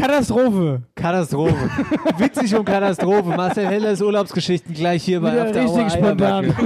[0.00, 0.82] Katastrophe.
[0.94, 1.70] Katastrophe.
[2.18, 3.28] Witzig und Katastrophe.
[3.28, 6.54] Marcel Hellers Urlaubsgeschichten gleich hier bei After richtig Hour spontan.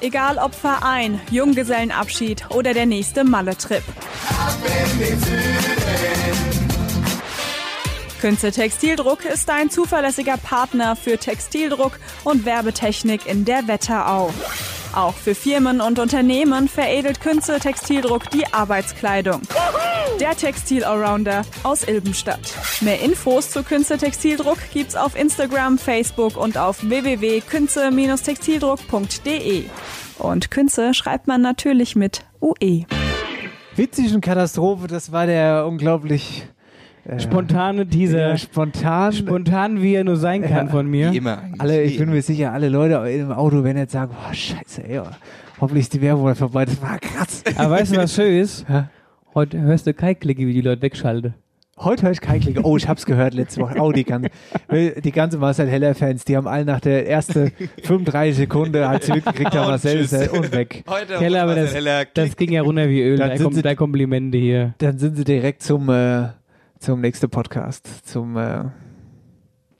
[0.00, 3.84] Egal ob Verein, Junggesellenabschied oder der nächste Malle-Trip.
[8.22, 14.32] Künze Textildruck ist ein zuverlässiger Partner für Textildruck und Werbetechnik in der Wetterau.
[14.94, 19.42] Auch für Firmen und Unternehmen veredelt Künze Textildruck die Arbeitskleidung.
[20.20, 22.54] Der Textil-Allrounder aus Ilbenstadt.
[22.80, 29.64] Mehr Infos zu Künze Textildruck gibt's auf Instagram, Facebook und auf www.künze-textildruck.de.
[30.20, 32.24] Und Künze schreibt man natürlich mit.
[32.40, 32.84] UE.
[33.74, 36.46] Witzig Katastrophe, das war der unglaublich
[37.18, 38.28] Spontane Teaser.
[38.28, 39.12] ja, spontan.
[39.12, 41.12] Spontan, wie er nur sein kann von mir.
[41.12, 41.60] Wie immer eigentlich.
[41.60, 45.00] alle, ich bin mir sicher, alle Leute im Auto werden jetzt sagen, boah, scheiße, ey,
[45.60, 46.64] hoffentlich ist die Werbung vorbei.
[46.64, 47.42] Das war krass.
[47.56, 48.64] Aber weißt du, was schön ist?
[48.68, 48.84] Hä?
[49.34, 51.34] Heute hörst du keine Klicke, wie die Leute wegschalten.
[51.78, 52.60] Heute höre ich kein Klick.
[52.62, 53.80] Oh, ich hab's gehört letzte Woche.
[53.80, 54.28] Oh, die ganze,
[55.02, 57.50] die ganze Marcel Heller-Fans, die haben alle nach der ersten
[57.82, 60.84] 35 Sekunde, als sie mitgekriegt haben, Marcel ist und weg.
[60.88, 63.16] Heute Keller, aber das, Heller, das ging ja runter wie Öl.
[63.16, 64.74] Dann Da sind kommt sie- da Komplimente hier.
[64.78, 66.28] Dann sind sie direkt zum, äh,
[66.82, 68.64] zum nächsten Podcast, zum äh,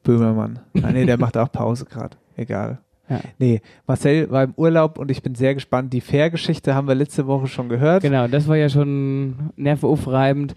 [0.04, 0.60] Böhmermann.
[0.82, 2.16] Ah, nee, der macht auch Pause gerade.
[2.36, 2.78] Egal.
[3.08, 3.20] Ja.
[3.38, 5.92] Nee, Marcel war im Urlaub und ich bin sehr gespannt.
[5.92, 8.04] Die Fair-Geschichte haben wir letzte Woche schon gehört.
[8.04, 10.54] Genau, das war ja schon nervenaufreibend.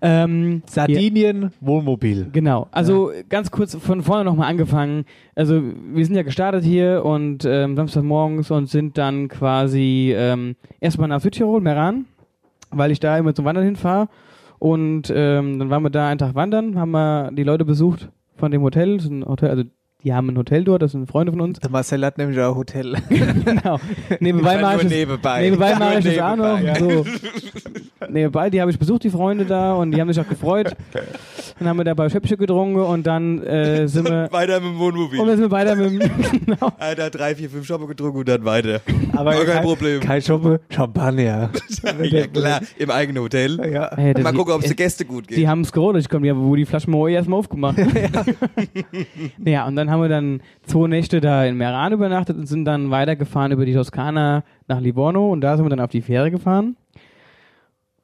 [0.00, 2.28] Ähm, Sardinien, Wohnmobil.
[2.32, 5.04] Genau, also ganz kurz von vorne nochmal angefangen.
[5.34, 11.08] Also wir sind ja gestartet hier und ähm, Samstagmorgens und sind dann quasi ähm, erstmal
[11.08, 12.06] nach Südtirol, Meran,
[12.70, 14.08] weil ich da immer zum Wandern hinfahre.
[14.60, 18.50] Und ähm, dann waren wir da einen Tag wandern, haben wir die Leute besucht von
[18.50, 18.98] dem Hotel.
[19.00, 19.64] Ein Hotel also
[20.04, 21.58] die haben ein Hotel dort, das sind Freunde von uns.
[21.60, 22.96] Der Marcel hat nämlich auch ein Hotel.
[23.08, 23.78] genau.
[24.18, 25.42] Nebenbei mache ich das, nebenbei.
[25.42, 26.58] nebenbei mache ich das auch noch.
[26.58, 26.78] nebenbei.
[26.80, 27.04] So.
[28.08, 30.74] Nee, beide, die habe ich besucht, die Freunde da, und die haben sich auch gefreut.
[31.58, 34.28] Dann haben wir dabei Schöpfchen getrunken und dann äh, sind wir.
[34.32, 35.20] Weiter mit dem Wohnmobil.
[35.20, 36.46] Und dann sind wir weiter mit dem.
[36.46, 36.72] genau.
[36.78, 38.80] Alter, drei, vier, fünf Schoppe getrunken und dann weiter.
[39.14, 40.00] Aber kein kein Problem.
[40.00, 41.50] Kein Schoppe, Champagner.
[42.02, 43.60] ja, klar, im eigenen Hotel.
[43.70, 43.94] Ja.
[43.94, 45.36] Hey, Mal gucken, ob es äh, den Gästen gut geht.
[45.36, 47.76] Die haben es gerodet, ich komme, ja, wo die Flaschen Moe erstmal aufgemacht.
[49.44, 49.66] ja.
[49.66, 53.52] und dann haben wir dann zwei Nächte da in Meran übernachtet und sind dann weitergefahren
[53.52, 56.76] über die Toskana nach Livorno und da sind wir dann auf die Fähre gefahren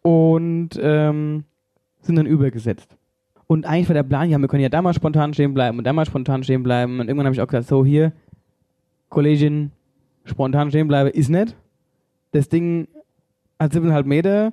[0.02, 1.44] und ähm,
[2.00, 2.96] sind dann übergesetzt.
[3.46, 5.84] Und eigentlich war der Plan, ja, wir können ja da mal spontan stehen bleiben und
[5.84, 6.98] da mal spontan stehen bleiben.
[7.00, 8.12] Und irgendwann habe ich auch gesagt, so hier,
[9.08, 9.70] Kollegin,
[10.24, 11.56] spontan stehen bleiben ist nicht.
[12.32, 12.88] Das Ding
[13.58, 14.52] hat 7,5 Meter,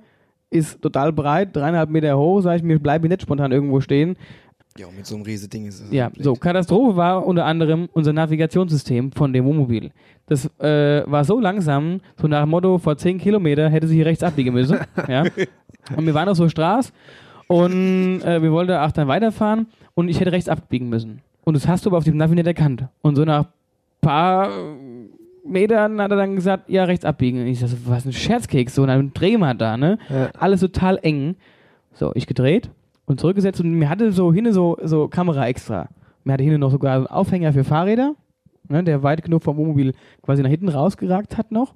[0.49, 4.15] ist total breit, dreieinhalb Meter hoch, sage ich mir, bleibe nicht spontan irgendwo stehen.
[4.77, 5.91] Ja, mit so einem riesen Ding ist es.
[5.91, 6.23] Ja, blöd.
[6.23, 9.91] so, Katastrophe war unter anderem unser Navigationssystem von dem Wohnmobil.
[10.25, 14.07] Das äh, war so langsam, so nach dem Motto, vor 10 Kilometer hätte sie hier
[14.07, 14.79] rechts abbiegen müssen.
[15.07, 15.25] ja.
[15.95, 16.91] Und wir waren auf so Straß
[17.47, 21.21] und äh, wir wollten auch dann weiterfahren und ich hätte rechts abbiegen müssen.
[21.43, 22.85] Und das hast du aber auf dem Navi nicht erkannt.
[23.01, 23.45] Und so nach
[24.01, 24.49] paar
[25.45, 27.41] Metern hat er dann gesagt, ja, rechts abbiegen.
[27.41, 29.99] Und ich sag so, was ein Scherzkeks, so, drehen wir da, ne?
[30.09, 30.31] Ja.
[30.39, 31.35] Alles total eng.
[31.93, 32.71] So, ich gedreht
[33.05, 35.89] und zurückgesetzt und mir hatte so hinne so, so Kamera extra.
[36.23, 38.15] Mir hatte hinne noch sogar einen Aufhänger für Fahrräder,
[38.69, 41.75] ne, der weit genug vom Wohnmobil quasi nach hinten rausgeragt hat noch.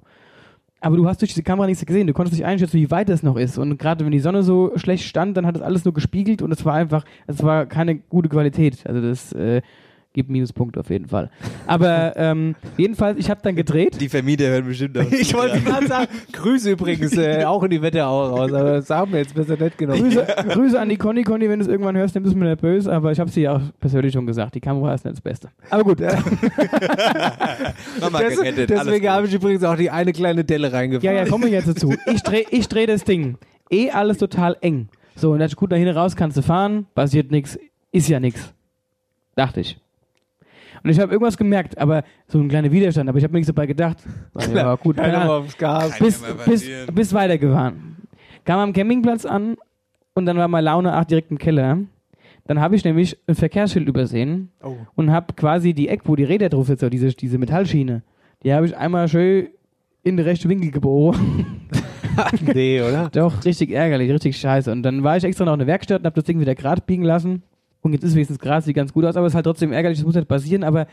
[0.80, 2.06] Aber du hast durch diese Kamera nichts gesehen.
[2.06, 3.58] Du konntest nicht einschätzen, wie weit das noch ist.
[3.58, 6.52] Und gerade wenn die Sonne so schlecht stand, dann hat das alles nur gespiegelt und
[6.52, 8.86] es war einfach, es war keine gute Qualität.
[8.86, 9.60] Also das äh,
[10.18, 11.30] gibt Minuspunkte auf jeden Fall.
[11.66, 14.00] Aber ähm, jedenfalls, ich habe dann gedreht.
[14.00, 15.06] Die Vermieter hören bestimmt auf.
[15.12, 19.12] Ich wollte gerade sagen, Grüße übrigens äh, auch in die Wetterau raus, aber das haben
[19.12, 20.02] wir jetzt besser nicht genommen.
[20.02, 22.50] Grüße, Grüße an die Conny Conny, wenn du es irgendwann hörst, dann bist du mir
[22.50, 24.54] nicht böse, aber ich habe sie auch persönlich schon gesagt.
[24.54, 25.48] Die Kamera ist nicht das Beste.
[25.70, 26.18] Aber gut, Mama
[28.20, 28.70] Das, gerettet.
[28.70, 31.16] deswegen habe ich übrigens auch die eine kleine Delle reingefahren.
[31.16, 31.94] ja, ja, kommen wir jetzt dazu.
[32.06, 33.36] Ich drehe ich dreh das Ding.
[33.70, 34.88] Eh alles total eng.
[35.14, 37.58] So, und ich, gut, da hinten raus kannst du fahren, passiert nichts,
[37.92, 38.52] ist ja nichts.
[39.34, 39.78] Dachte ich.
[40.82, 43.52] Und ich habe irgendwas gemerkt, aber so ein kleiner Widerstand, aber ich habe mir nichts
[43.52, 43.98] dabei gedacht.
[44.54, 45.98] Ja, gut, keine mal aufs Gas.
[45.98, 47.96] bis, mal bis, bis weitergefahren.
[48.44, 49.56] Kam am Campingplatz an
[50.14, 51.78] und dann war meine Laune auch direkt im Keller.
[52.46, 54.76] Dann habe ich nämlich ein Verkehrsschild übersehen Oh.
[54.94, 58.02] und habe quasi die Eck, wo die Räder drauf sitzen, diese, diese Metallschiene,
[58.42, 59.48] die habe ich einmal schön
[60.02, 61.68] in den rechten Winkel geboren.
[62.54, 63.08] nee, oder?
[63.12, 64.72] Doch, richtig ärgerlich, richtig scheiße.
[64.72, 66.80] Und dann war ich extra noch in der Werkstatt und habe das Ding wieder gerade
[66.80, 67.42] biegen lassen.
[67.88, 69.98] Und jetzt ist wenigstens gerade, sieht ganz gut aus, aber es ist halt trotzdem ärgerlich,
[69.98, 70.86] das muss nicht passieren, aber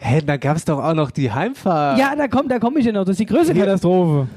[0.00, 1.98] Hä, da gab es doch auch noch die Heimfahrt.
[1.98, 4.28] ja, da kommt, da komme ich ja noch, das ist die größte Katastrophe.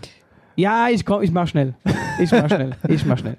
[0.55, 1.75] Ja, ich komm, ich mach schnell.
[2.19, 2.71] Ich mach schnell.
[2.87, 3.37] Ich mach schnell.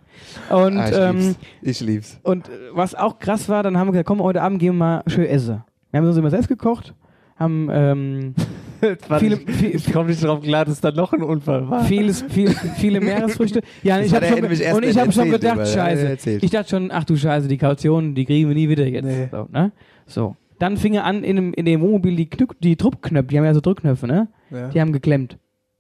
[0.51, 1.39] Und, Ah, ich ähm, lieb's.
[1.63, 2.21] Ich lieb's.
[2.23, 4.79] und äh, was auch krass war, dann haben wir gesagt, komm, heute Abend gehen wir
[4.79, 5.63] mal schön essen.
[5.91, 6.95] Wir haben uns immer selbst gekocht,
[7.37, 8.35] haben ähm,
[9.19, 11.85] viele, ich, ich komme nicht drauf klar, dass da noch ein Unfall war.
[11.85, 13.63] vieles, viel, viele Meeresfrüchte.
[13.83, 14.45] Ja, ich er schon,
[14.77, 16.39] und ich habe schon gedacht, scheiße.
[16.43, 19.05] Ich dachte schon, ach du Scheiße, die Kaution, die kriegen wir nie wieder jetzt.
[19.05, 19.29] Nee.
[19.31, 19.73] So, ne?
[20.07, 20.37] so.
[20.59, 23.45] Dann fing er an, in dem, in dem Wohnmobil die, Knück, die Druckknöpfe, die haben
[23.45, 24.29] ja so Drückknöpfe, ne?
[24.51, 24.69] Ja.
[24.69, 25.39] Die haben geklemmt.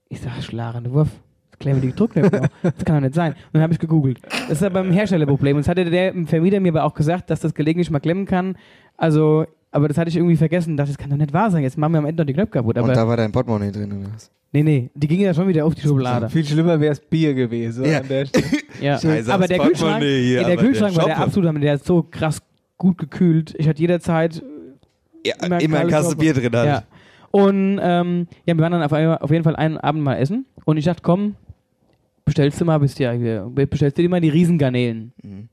[0.09, 1.09] Ich sag, schlagende Wurf.
[1.59, 2.49] Klemmen die Druckknöpfe.
[2.63, 3.33] Das kann doch nicht sein.
[3.33, 4.19] Und dann habe ich gegoogelt.
[4.49, 5.57] Das ist aber ein Herstellerproblem.
[5.57, 8.57] Und das hatte der Vermieter mir aber auch gesagt, dass das gelegentlich mal klemmen kann.
[8.97, 10.77] Also, aber das hatte ich irgendwie vergessen.
[10.77, 11.63] Dachte, das kann doch nicht wahr sein.
[11.65, 12.77] Jetzt machen wir am Ende noch die Knöpfe kaputt.
[12.79, 14.31] Und Aber da war dein Portemonnaie drin, oder was?
[14.53, 16.29] nee, nee, die gingen ja schon wieder auf die Schublade.
[16.31, 17.85] Viel schlimmer wäre es Bier gewesen.
[17.87, 17.99] Ja.
[18.01, 18.45] An der Stelle.
[18.81, 18.99] Ja.
[19.01, 21.49] Scheiße, aber das der Kühlschrank, Portemonnaie hier, ja, der aber der Kühlschrank war der absolute
[21.49, 21.61] Hammer.
[21.61, 22.41] Der ist so krass
[22.79, 23.55] gut gekühlt.
[23.59, 24.43] Ich hatte jederzeit
[25.27, 26.17] Ja, Immer immer, ein Kasse.
[26.17, 26.67] Bier drin halt.
[26.69, 26.83] Ja.
[27.31, 30.45] Und ähm, ja, wir waren dann auf, einmal- auf jeden Fall einen Abend mal essen.
[30.67, 31.35] Und ich dachte, komm,
[32.27, 35.13] bestellst du mal, bist ja hier, bestellst du dir mal die Riesengarnelen.
[35.23, 35.49] Mhm.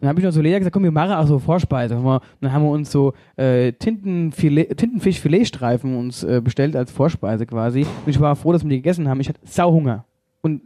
[0.00, 1.96] Dann habe ich noch so Lea gesagt, komm, wir machen auch so Vorspeise.
[1.96, 7.82] Und dann haben wir uns so äh, Tintenfilet, Tintenfisch-Filetstreifen uns äh, bestellt als Vorspeise quasi.
[7.82, 9.20] Und ich war froh, dass wir die gegessen haben.
[9.20, 10.04] Ich hatte Sauhunger.
[10.42, 10.62] Und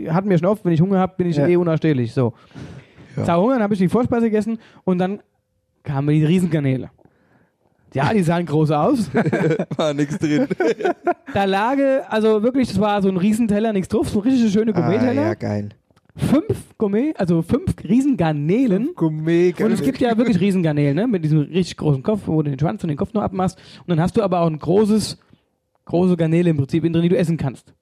[0.00, 1.48] äh, hatten wir schon oft, wenn ich Hunger habe, bin ich Ja.
[1.48, 2.12] eh unausstehlich.
[2.14, 2.34] So.
[3.16, 3.24] Ja.
[3.24, 5.20] Sauhunger, dann habe ich die Vorspeise gegessen und dann
[5.82, 6.90] kamen die Riesengarnele.
[7.94, 9.10] Ja, die sahen groß aus.
[9.76, 10.46] War nix drin.
[11.34, 11.76] Da lag,
[12.08, 15.22] also wirklich, das war so ein Riesenteller, nichts drauf, so richtig schöne ah, Gourmet-Teller.
[15.22, 15.68] ja, geil.
[16.16, 18.90] Fünf Gourmet, also fünf Riesengarnelen.
[18.94, 19.54] Gourmet.
[19.60, 21.06] Und es gibt ja wirklich Riesengarnelen, ne?
[21.06, 23.58] Mit diesem richtig großen Kopf, wo du den Schwanz und den Kopf noch abmachst.
[23.80, 25.18] Und dann hast du aber auch ein großes,
[25.86, 27.74] große Garnele im Prinzip drin, die du essen kannst.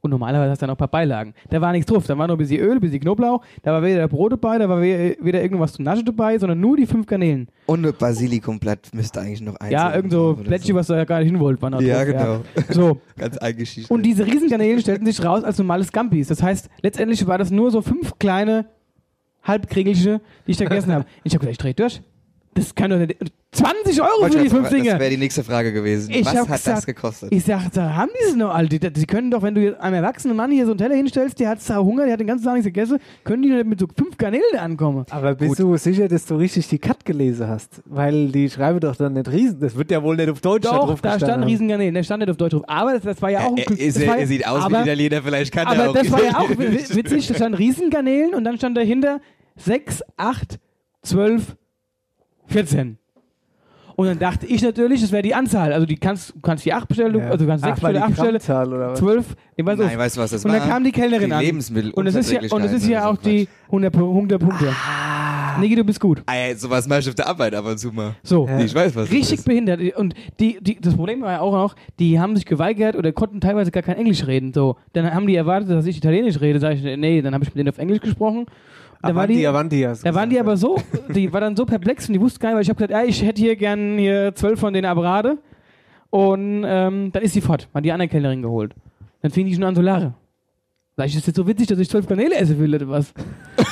[0.00, 1.34] Und normalerweise hast du dann noch ein paar Beilagen.
[1.50, 2.06] Da war nichts drauf.
[2.06, 3.42] Da war nur ein bisschen Öl, ein bisschen Knoblauch.
[3.62, 6.76] Da war weder Brot dabei, da war we- weder irgendwas zum Naschen dabei, sondern nur
[6.76, 7.48] die fünf Garnelen.
[7.66, 11.18] Und ein Basilikumblatt müsste eigentlich noch eins ja, irgend so Plättchen, was du ja gar
[11.20, 12.72] nicht hin wollt, war noch Ja, drauf, genau.
[12.72, 13.00] So.
[13.16, 13.90] Ganz eingeschichtet.
[13.90, 16.28] Und diese Riesengarnelen stellten sich raus als normale Scampis.
[16.28, 18.66] Das heißt, letztendlich war das nur so fünf kleine
[19.44, 21.04] Halbkriegelische, die ich da gegessen habe.
[21.24, 22.02] Ich habe gedacht, ich dreh durch.
[22.54, 23.16] Das kann doch nicht.
[23.52, 24.90] 20 Euro Wollte für die fünf Dinger.
[24.92, 26.10] Das wäre die nächste Frage gewesen.
[26.10, 27.32] Ich Was hat das gesagt, gekostet?
[27.32, 28.78] Ich sag, da haben die es noch, Alter.
[28.78, 31.48] Die, die können doch, wenn du einem erwachsenen Mann hier so einen Teller hinstellst, der
[31.48, 34.58] hat Hunger, der hat den ganzen Tag nichts gegessen, können die mit so fünf Garnelen
[34.58, 35.06] ankommen.
[35.08, 37.80] Aber bist du sicher, dass du richtig die Cut gelesen hast?
[37.86, 39.60] Weil die schreiben doch dann nicht Riesen.
[39.60, 41.46] Das wird ja wohl nicht auf Deutsch Doch, drauf da stand.
[41.46, 42.64] Riesengarnelen, der stand nicht auf Deutsch drauf.
[42.66, 44.62] Aber das, das war ja auch ein er, Glück- er, das war, er sieht aus
[44.62, 45.94] aber, wie ein Italiener, vielleicht kann er Aber auch.
[45.94, 49.20] das war ja auch wi- witzig, da stand Riesengarnelen und dann stand dahinter
[49.56, 50.58] 6, 8,
[51.02, 51.56] 12,
[52.46, 52.98] 14.
[53.98, 55.72] Und dann dachte ich natürlich, das wäre die Anzahl.
[55.72, 57.30] Also die kannst, du kannst die 8 bestellen, du- Ja.
[57.30, 58.98] also du kannst 6 Ach, war bestellen, die 8 bestellen, Grammzahl oder was?
[59.00, 59.98] 12, ich weiß Nein, nicht.
[59.98, 60.60] weißt du, was das Und war?
[60.60, 61.42] dann kam die Kellnerin die an.
[61.44, 64.72] Lebensmittel Und es ist ja, und es ist ja auch die 100, Pu- 100 Punkte.
[65.60, 66.22] Niki, du bist gut.
[66.26, 68.14] Ah, ja, sowas mach ich auf der Arbeit ab und zu mal.
[68.22, 68.46] So.
[68.46, 68.60] Ja.
[68.60, 69.80] Ich weiß, was das Richtig behindert.
[69.96, 73.40] Und die, die, das Problem war ja auch noch, die haben sich geweigert oder konnten
[73.40, 74.52] teilweise gar kein Englisch reden.
[74.54, 74.76] So.
[74.92, 76.60] Dann haben die erwartet, dass ich Italienisch rede.
[76.60, 78.46] Sag ich, nee, dann habe ich mit denen auf Englisch gesprochen.
[79.00, 80.76] Da war die, Avanti, da waren die aber so,
[81.08, 83.08] die war dann so perplex und die wusste gar nicht, weil ich habe gesagt, ja,
[83.08, 85.38] ich hätte hier gern hier zwölf von den Abrade.
[86.10, 88.74] Und ähm, dann ist sie fort, hat die andere Kellnerin geholt.
[89.22, 90.14] Dann fing die schon an zu lachen.
[90.96, 93.12] Sag ich, ist jetzt so witzig, dass ich zwölf Kanäle essen will oder was?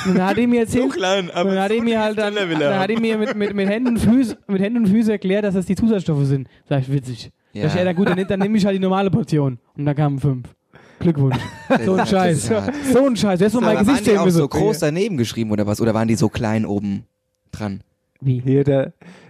[0.05, 2.79] Und dann hat die mir erzählt, klein, und dann hat er mir halt dann, dann
[2.79, 5.55] hat er mir mit, mit, mit, Händen und Füßen, mit Händen und Füßen erklärt, dass
[5.55, 6.47] das die Zusatzstoffe sind.
[6.69, 7.31] Sag ich, witzig.
[7.51, 7.67] Ja.
[7.67, 9.59] Sag ich, ja, gut, dann, dann nehme ich halt die normale Portion.
[9.75, 10.55] Und da kamen fünf.
[10.99, 11.37] Glückwunsch.
[11.85, 12.51] So ein Scheiß.
[12.93, 13.39] So ein Scheiß.
[13.39, 15.81] Wer ist noch mein Gesicht waren die auch so groß daneben geschrieben oder was?
[15.81, 17.03] Oder waren die so klein oben
[17.51, 17.81] dran?
[18.21, 18.39] Wie?
[18.39, 18.87] Hier, da,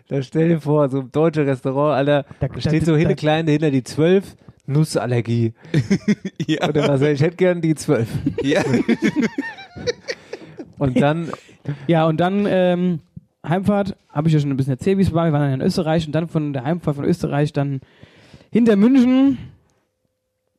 [0.08, 2.98] da stell dir vor, so ein deutsches Restaurant, Alter, Da- da steht da- so da-
[3.00, 5.54] hinter klein dahinter die 12, Nussallergie.
[6.48, 6.70] Ja.
[6.70, 8.08] Oder was, ich hätte gern die 12.
[8.44, 8.62] ja.
[10.78, 11.30] Und dann,
[11.88, 13.00] Ja, und dann ähm,
[13.48, 15.26] Heimfahrt, habe ich ja schon ein bisschen erzählt, wie es war.
[15.26, 17.82] Wir waren dann in Österreich und dann von der Heimfahrt von Österreich dann
[18.52, 19.38] hinter München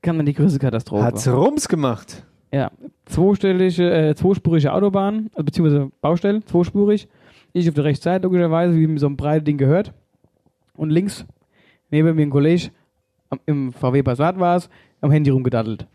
[0.02, 1.04] kam dann die größte Katastrophe.
[1.04, 2.24] hat's Rums gemacht.
[2.52, 2.70] Ja,
[3.06, 7.08] zweistellige, äh, zweispurige Autobahn, also beziehungsweise Baustelle, zweispurig.
[7.52, 9.92] Ich auf der rechten Seite logischerweise, wie mir so ein breites Ding gehört.
[10.74, 11.26] Und links,
[11.90, 12.70] neben mir ein Kollege,
[13.30, 15.87] am, im VW Passat war es, am Handy rumgedattelt.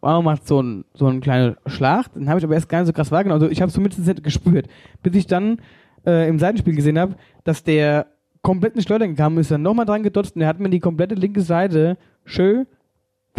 [0.00, 2.86] Wow, macht so ein, so ein kleiner Schlag, den habe ich aber erst gar nicht
[2.86, 3.42] so krass wahrgenommen.
[3.42, 4.68] Also ich habe es zumindest nicht gespürt.
[5.02, 5.60] Bis ich dann
[6.06, 8.06] äh, im Seitenspiel gesehen habe, dass der
[8.42, 11.16] komplett in Schleudern gekommen ist, dann nochmal dran gedotzt und der hat mir die komplette
[11.16, 12.66] linke Seite schön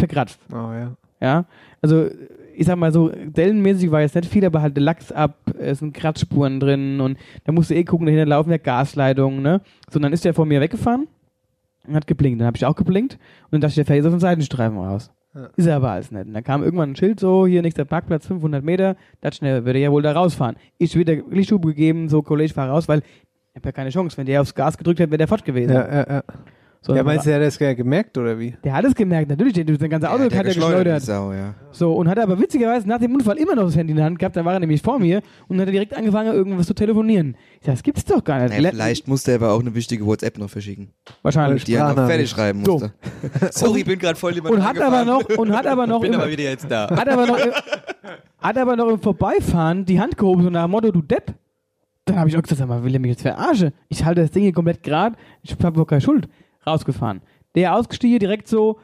[0.00, 0.40] verkratzt.
[0.52, 0.92] Oh ja.
[1.20, 1.44] Ja,
[1.82, 2.08] also
[2.56, 5.94] ich sag mal so, dellenmäßig war jetzt nicht viel, aber halt Lachs ab, es sind
[5.94, 9.60] Kratzspuren drin und da musst du eh gucken, dahinter laufen ja Gasleitungen, ne?
[9.90, 11.06] So, und dann ist der vor mir weggefahren
[11.86, 12.40] und hat geblinkt.
[12.40, 14.78] Dann habe ich auch geblinkt und dann dachte ich, der fährt jetzt auf den Seitenstreifen
[14.78, 15.10] raus.
[15.34, 15.48] Ja.
[15.56, 16.26] Ist er aber alles nicht.
[16.26, 19.78] Und dann kam irgendwann ein Schild so, hier nächster Parkplatz, 500 Meter, das schnell, würde
[19.78, 20.56] er ja wohl da rausfahren.
[20.76, 24.16] Ich wieder Lichtschub gegeben, so Kollege, fahr raus, weil ich hab ja keine Chance.
[24.16, 25.72] Wenn der aufs Gas gedrückt hätte, wäre der fort gewesen.
[25.72, 26.22] Ja, ja, ja.
[26.82, 28.56] So, ja, meinst du, der hat das gemerkt, oder wie?
[28.64, 31.30] der hat es gemerkt, natürlich, der, das ganze Auto Ja, der hat er geschleudert, Sau,
[31.34, 31.54] ja.
[31.72, 34.18] So, und hat aber witzigerweise nach dem Unfall immer noch das Handy in der Hand
[34.18, 37.36] gehabt, da war er nämlich vor mir und hat er direkt angefangen, irgendwas zu telefonieren.
[37.60, 38.48] Ich sag, das gibt's doch gar nicht.
[38.48, 40.88] Naja, Le- vielleicht musste er aber auch eine wichtige WhatsApp noch verschicken,
[41.20, 41.64] Wahrscheinlich.
[41.64, 42.72] die er noch fertig schreiben So.
[42.78, 42.92] musste.
[43.50, 46.14] Sorry, ich bin gerade voll jemand Und hat aber noch, und hat aber noch, bin
[46.14, 46.88] im, aber wieder jetzt da.
[46.88, 47.52] hat aber noch, im,
[48.40, 51.34] hat aber noch im Vorbeifahren die Hand gehoben, so nach dem Motto, du Depp.
[52.06, 53.72] Dann habe ich auch gesagt, sag mal, will er mich jetzt verarschen?
[53.88, 56.26] Ich halte das Ding hier komplett gerade, ich habe doch keine Schuld.
[56.66, 57.20] Rausgefahren.
[57.54, 58.78] Der ausgestiegen, direkt so,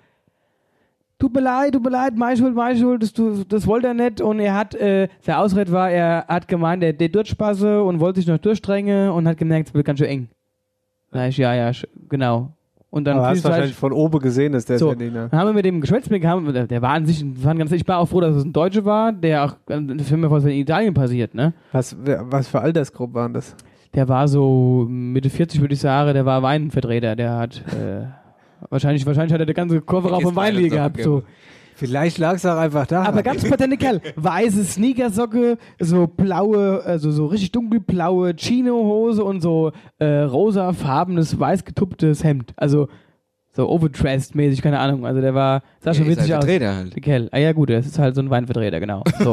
[1.19, 3.95] tut mir leid, tut mir leid, meine Schuld, meine Schuld, das, du- das wollte er
[3.95, 4.21] nicht.
[4.21, 8.21] Und er hat, äh, der Ausred war, er hat gemeint, der, der durchspasse und wollte
[8.21, 10.29] sich noch durchdrängen und hat gemerkt, es wird ganz schön eng.
[11.13, 11.71] Sag ich, ja, ja,
[12.09, 12.51] genau.
[12.91, 14.87] Und dann Aber hast zwischenzeitlich- wahrscheinlich von oben gesehen, dass der So.
[14.87, 15.29] das Handy, ne?
[15.31, 17.99] dann haben wir mit dem geschwätzt, haben, der, war an sich, waren ganz, ich war
[17.99, 20.95] auch froh, dass es ein Deutscher war, der auch, äh, für mich was in Italien
[20.95, 21.53] passiert, ne?
[21.73, 23.55] Was, was für Altersgruppen waren das?
[23.95, 28.07] Der war so Mitte 40, würde ich sagen, der war Weinvertreter, der hat, äh,
[28.69, 31.23] wahrscheinlich, wahrscheinlich hat er der ganze Kofferraum vom Wein gehabt, so.
[31.77, 33.03] Vielleicht lag es auch einfach da.
[33.03, 34.01] Aber ganz patente Kerl.
[34.17, 42.25] Weiße Sneakersocke, so blaue, also so richtig dunkelblaue Chino-Hose und so äh, rosafarbenes, weiß getupptes
[42.25, 42.55] Hemd.
[42.57, 42.89] Also
[43.57, 45.07] so overdressed-mäßig, keine Ahnung.
[45.07, 46.49] Also der war, sah schon Ja, ist witzig halt aus.
[46.49, 46.95] Vertreter halt.
[46.95, 47.29] Der Kerl.
[47.33, 49.03] Ah ja gut, das ist halt so ein Weinvertreter, genau.
[49.19, 49.33] So.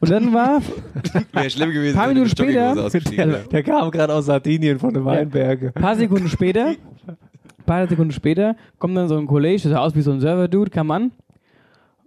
[0.00, 0.60] Und dann war,
[1.32, 4.92] Wäre schlimm gewesen, Paar wenn du Minuten später- der, der kam gerade aus Sardinien von
[4.92, 5.72] den Weinbergen.
[5.72, 6.74] paar Sekunden später,
[7.66, 10.70] paar Sekunden später, kommt dann so ein Kollege, der sah aus wie so ein Server-Dude,
[10.70, 11.10] kam an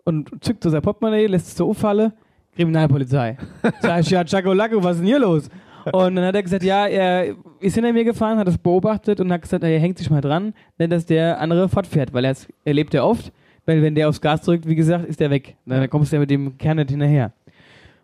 [0.03, 2.13] und zückt so sein Portemonnaie, lässt es so auffallen,
[2.55, 3.37] Kriminalpolizei.
[3.81, 5.49] Sag ich, ja, Chaco Laco, was ist denn hier los?
[5.93, 9.31] Und dann hat er gesagt, ja, er ist hinter mir gefahren, hat das beobachtet und
[9.31, 12.93] hat gesagt, er hängt sich mal dran, denn dass der andere fortfährt, weil er erlebt
[12.93, 13.31] ja oft,
[13.65, 15.55] weil wenn der aufs Gas drückt, wie gesagt, ist der weg.
[15.65, 17.33] Dann kommst du ja mit dem Kern nicht hinterher.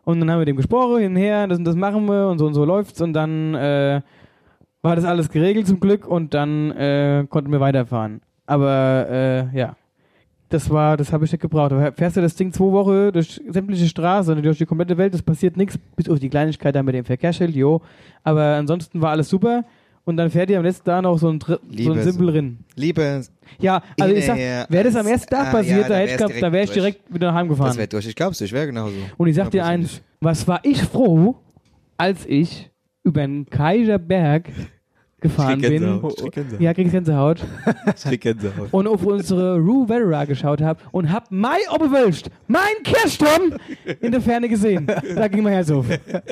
[0.05, 2.53] Und dann haben wir dem gesprochen, hinher, das und das machen wir und so und
[2.53, 4.01] so läuft's und dann äh,
[4.81, 8.21] war das alles geregelt zum Glück und dann äh, konnten wir weiterfahren.
[8.45, 9.75] Aber äh, ja,
[10.53, 11.71] das war, das habe ich nicht gebraucht.
[11.71, 15.21] Aber fährst du das Ding zwei Wochen durch sämtliche Straßen, durch die komplette Welt, es
[15.21, 17.81] passiert nichts, bis auf die Kleinigkeit da mit dem Verkehrsschild, jo.
[18.23, 19.65] Aber ansonsten war alles super
[20.05, 22.33] und dann fährt ihr am letzten Tag noch so ein, so Liebe ein Simpel so.
[22.33, 22.59] rein.
[22.75, 23.21] Liebe,
[23.59, 26.41] Ja, also ich sag, wäre das am ersten Tag ah, passiert, ja, da da direkt
[26.41, 27.69] wäre ich direkt wieder heimgefahren.
[27.69, 28.07] das wäre durch.
[28.07, 28.95] Ich glaub's, ich wäre genauso.
[29.17, 31.35] Und ich sag dir eins, was war ich froh,
[31.97, 32.69] als ich
[33.03, 34.49] über den Kaiser Berg
[35.23, 36.01] gefahren bin.
[36.59, 37.43] Ja, krieg ich Gänsehaut.
[38.11, 38.67] Ich Gänsehaut.
[38.71, 43.53] und auf unsere Rue Vetera geschaut habe und hab mein Oberwölst, mein Kirchturm
[44.01, 44.85] in der Ferne gesehen.
[44.85, 45.85] Da ging mein Herz auf.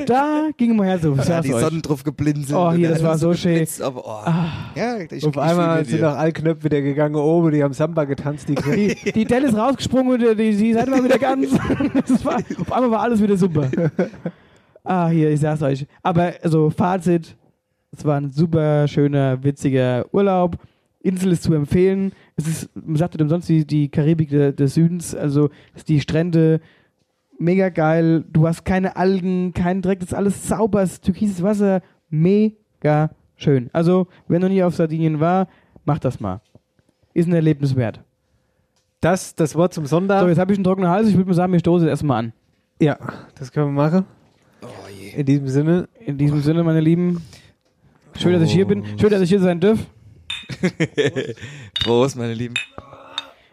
[0.06, 0.86] Da ging auf.
[0.86, 1.62] Ich Da sag's die euch.
[1.64, 2.58] Sonnen drauf geblinzelt.
[2.58, 3.66] Oh, hier, das war so schön.
[3.82, 4.80] Aber, oh.
[4.80, 8.04] Ja, ich, Auf ich einmal sind auch alle Knöpfe wieder gegangen oben, die haben Samba
[8.04, 8.56] getanzt, die.
[8.72, 11.52] Die, die Delle ist rausgesprungen und die, die Seite war wieder ganz.
[12.24, 13.68] War, auf einmal war alles wieder super.
[14.84, 15.86] Ah, hier, ich sag's euch.
[16.04, 17.36] Aber also Fazit,
[17.92, 20.58] es war ein super schöner, witziger Urlaub.
[21.02, 22.12] Insel ist zu empfehlen.
[22.36, 26.00] Es ist, man sagt nicht umsonst die, die Karibik de, des Südens, also ist die
[26.00, 26.62] Strände
[27.40, 28.24] mega geil.
[28.32, 33.10] Du hast keine Algen, keinen Dreck, das ist alles sauber, es ist türkises Wasser, mega
[33.36, 33.70] schön.
[33.74, 35.48] Also, wer noch nie auf Sardinien war,
[35.86, 36.42] macht das mal.
[37.14, 38.00] Ist ein Erlebnis wert.
[39.02, 40.22] Das, das Wort zum Sonntag.
[40.22, 41.10] So, jetzt habe ich einen trockenen Hals.
[41.10, 42.34] Ich würde mal sagen, wir stoßen erstmal an.
[42.80, 42.98] ja,
[43.36, 44.06] das können wir machen.
[44.62, 45.20] Oh je.
[45.20, 47.22] In diesem Sinne, In diesem Sinne, meine Lieben,
[48.18, 48.84] schön, dass ich hier bin.
[49.00, 49.80] Schön, dass ich hier sein darf.
[51.84, 52.56] Prost, meine Lieben.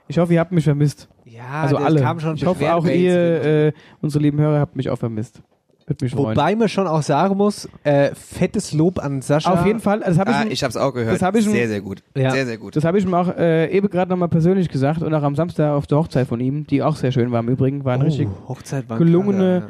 [0.08, 1.08] Ich hoffe, ihr habt mich vermisst.
[1.24, 2.00] ja, Also das alle.
[2.00, 5.42] kam schon ich hoffe auch ihr, äh, unsere lieben Hörer, habt mich auch vermisst.
[5.86, 6.36] Würde mich freuen.
[6.36, 9.50] Wobei man schon auch sagen muss, äh, fettes Lob an Sascha.
[9.52, 11.14] Auf jeden Fall, das habe ich, Ah, ich hab's auch gehört.
[11.14, 12.02] das hab ich sehr, sehr gut.
[12.14, 12.30] Ja.
[12.30, 12.76] Sehr, sehr gut.
[12.76, 15.72] das habe ich ihm auch äh, eben gerade nochmal persönlich gesagt und auch am Samstag
[15.72, 18.28] auf der Hochzeit von ihm, die auch sehr schön war im Übrigen, war eine richtig
[18.28, 19.62] oh, Hochzeit war gelungene-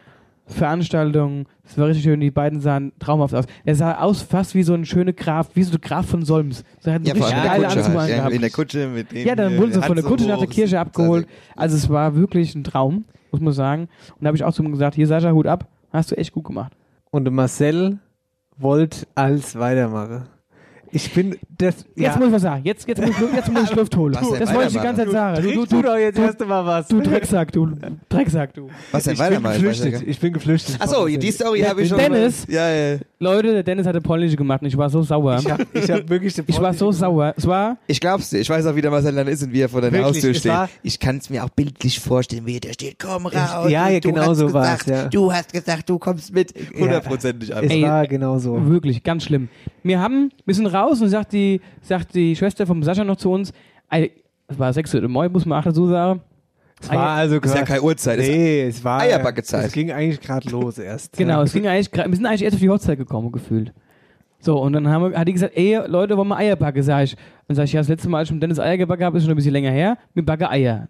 [0.48, 1.46] Veranstaltung.
[1.64, 3.44] Es war richtig schön, die beiden sahen traumhaft aus.
[3.64, 6.64] Er sah aus fast wie so ein schöner Graf, wie so der Graf von Solms.
[6.80, 8.10] So, er hat einen Ja, richtig geile Anzug halt.
[8.10, 10.48] Ja, in der Kutsche mit dem Ja, dann wurden sie von der Kutsche nach der.
[10.48, 11.26] Kirche abgeholt.
[11.56, 13.82] Also es war wirklich ein Traum, muss man sagen.
[13.82, 16.32] Und da habe ich auch zu ihm gesagt, hier Sascha, Hut ab, hast du echt
[16.32, 16.72] gut gemacht.
[17.10, 17.98] Und Marcel
[18.56, 20.26] wollte alles weitermachen.
[20.92, 21.84] Ich bin das.
[21.94, 24.14] Jetzt muss ich was sagen, jetzt, jetzt, muss, ich, jetzt muss ich Luft holen.
[24.14, 25.42] Was denn Das wollte ich die ganze Zeit sagen.
[25.42, 26.88] Du, du, du, du, doch jetzt erst mal was.
[26.88, 27.70] du Drecksack, du
[28.08, 28.68] Drecksack, du.
[28.92, 29.32] Was denn ich bin?
[29.32, 30.02] Ich weiß ja geflüchtet.
[30.08, 30.76] Ich bin geflüchtet.
[30.80, 31.98] Achso, die Story Der habe ich schon.
[31.98, 32.46] Dennis.
[32.48, 32.98] Ja, ja.
[33.20, 35.38] Leute, der Dennis hatte polnische gemacht und ich war so sauer.
[35.40, 37.34] Ich habe hab wirklich Ich war so sauer.
[37.36, 38.38] Es war, Ich glaub's dir.
[38.38, 40.38] Ich weiß auch, wie der Marcel dann ist und wie er vor deiner Haustür es
[40.38, 40.52] steht.
[40.52, 42.98] war- Ich kann es mir auch bildlich vorstellen, wie er da steht.
[42.98, 43.70] Komm raus.
[43.70, 45.08] ja, ja, du genau so gesagt, ja.
[45.08, 46.54] Du hast gesagt, du kommst mit.
[46.78, 47.70] Hundertprozentig Es einfach.
[47.74, 48.66] Ey, war genau so.
[48.68, 49.48] Wirklich, ganz schlimm.
[49.82, 53.30] Wir haben, wir sind raus und sagt die, sagt die Schwester vom Sascha noch zu
[53.30, 53.52] uns,
[53.90, 56.20] es war 6 Uhr morgens, muss man auch dazu sagen.
[56.80, 58.20] Es war also Ist ja keine Uhrzeit.
[58.20, 59.00] Nee, es war.
[59.00, 59.66] Eierbackezeit.
[59.66, 61.16] Es ging eigentlich gerade los erst.
[61.16, 63.72] Genau, es ging eigentlich, gra- wir sind eigentlich erst auf die Hochzeit gekommen, gefühlt.
[64.40, 67.02] So, und dann haben wir, hat die gesagt, ey, Leute, wollen wir Eier backen, sag
[67.02, 67.16] ich.
[67.48, 69.24] Und sag ich, ja, das letzte Mal, als ich mit Dennis Eier gebacken habe, ist
[69.24, 70.86] schon ein bisschen länger her, wir backen Eier.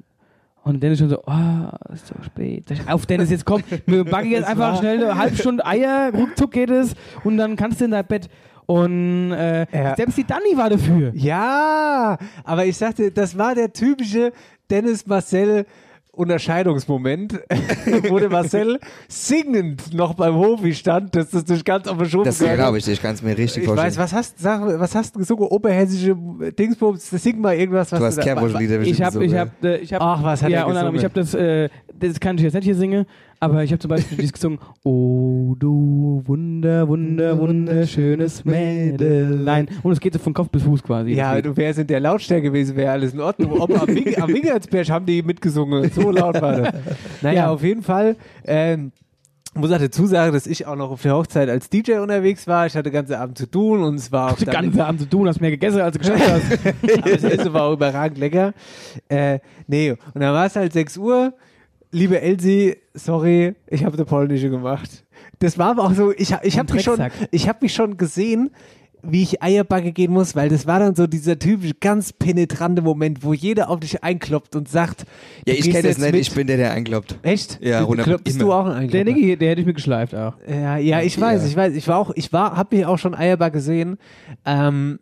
[0.63, 2.65] Und Dennis schon so, oh, ist so spät.
[2.69, 6.11] Sag ich, auf Dennis, jetzt komm, wir backen jetzt einfach schnell eine halbe Stunde Eier,
[6.15, 8.29] ruckzuck geht es, und dann kannst du in dein Bett.
[8.71, 9.97] Und äh, Ja.
[9.97, 11.11] selbst die Dani war dafür.
[11.15, 14.31] Ja, aber ich sagte, das war der typische
[14.71, 15.65] Dennis Marcel
[16.13, 17.41] Unterscheidungsmoment,
[18.09, 18.79] wo der Marcel
[19.09, 23.01] singend noch beim Hofi stand, dass das durch ganz auf der Das glaube ich, ich
[23.01, 23.89] kann es mir richtig Ich vorstellen.
[23.91, 25.47] weiß, was hast, sag, was hast du gesungen?
[25.47, 26.17] Oberhessische
[26.59, 30.05] Dingsbums, sing mal irgendwas, was du hast Kerbwurschlieder Ich habe, ich habe, äh, ich habe,
[30.05, 31.25] Ach, was hat ja, er unter anderem, gesungen?
[31.25, 33.07] ich habe das, äh, das kann ich jetzt nicht hier singen,
[33.41, 39.69] aber ich habe zum Beispiel dieses gesungen, Oh du wunder, wunder, wunderschönes Mädelein.
[39.83, 41.13] Und es geht so von Kopf bis Fuß quasi.
[41.13, 43.61] Ja, du wärst in der Lautstärke gewesen, wäre alles in Ordnung.
[43.61, 45.91] Ob am, Wing, am Wingertsberg haben die mitgesungen.
[45.91, 46.75] So laut war das.
[47.23, 47.51] Naja, Ja.
[47.51, 48.17] auf jeden Fall.
[48.45, 48.93] Ähm,
[49.55, 52.67] muss auch dazu sagen, dass ich auch noch auf der Hochzeit als DJ unterwegs war.
[52.67, 55.01] Ich hatte den ganzen Abend zu tun und es war auch die dann ganze Abend
[55.01, 56.59] zu tun, hast mehr gegessen, als du geschafft hast.
[56.99, 58.53] Aber das Essen war auch überragend lecker.
[59.09, 61.33] Äh, nee, und dann war es halt 6 Uhr.
[61.91, 65.05] Liebe Elsie, sorry, ich habe eine polnische gemacht.
[65.39, 67.97] Das war aber auch so, ich, ich Ein habe mich, schon- ich hab mich schon
[67.97, 68.51] gesehen,
[69.03, 73.23] wie ich Eierbacke gehen muss, weil das war dann so dieser typische, ganz penetrante Moment,
[73.23, 75.05] wo jeder auf dich einkloppt und sagt,
[75.47, 76.21] ja, ich kenne das nicht, mit.
[76.21, 77.17] ich bin der, der einkloppt.
[77.23, 77.59] Echt?
[77.63, 79.05] Ja, Du- 100 Klopfst du auch Der Einklopper?
[79.05, 80.35] Niggi, der hätte ich mir geschleift auch.
[80.49, 81.49] Ja, ja, ich weiß, Ja.
[81.49, 81.75] ich weiß.
[81.75, 83.99] Ich war auch, ich war, hab mich auch schon Eierbar gesehen.
[84.45, 84.99] Ähm,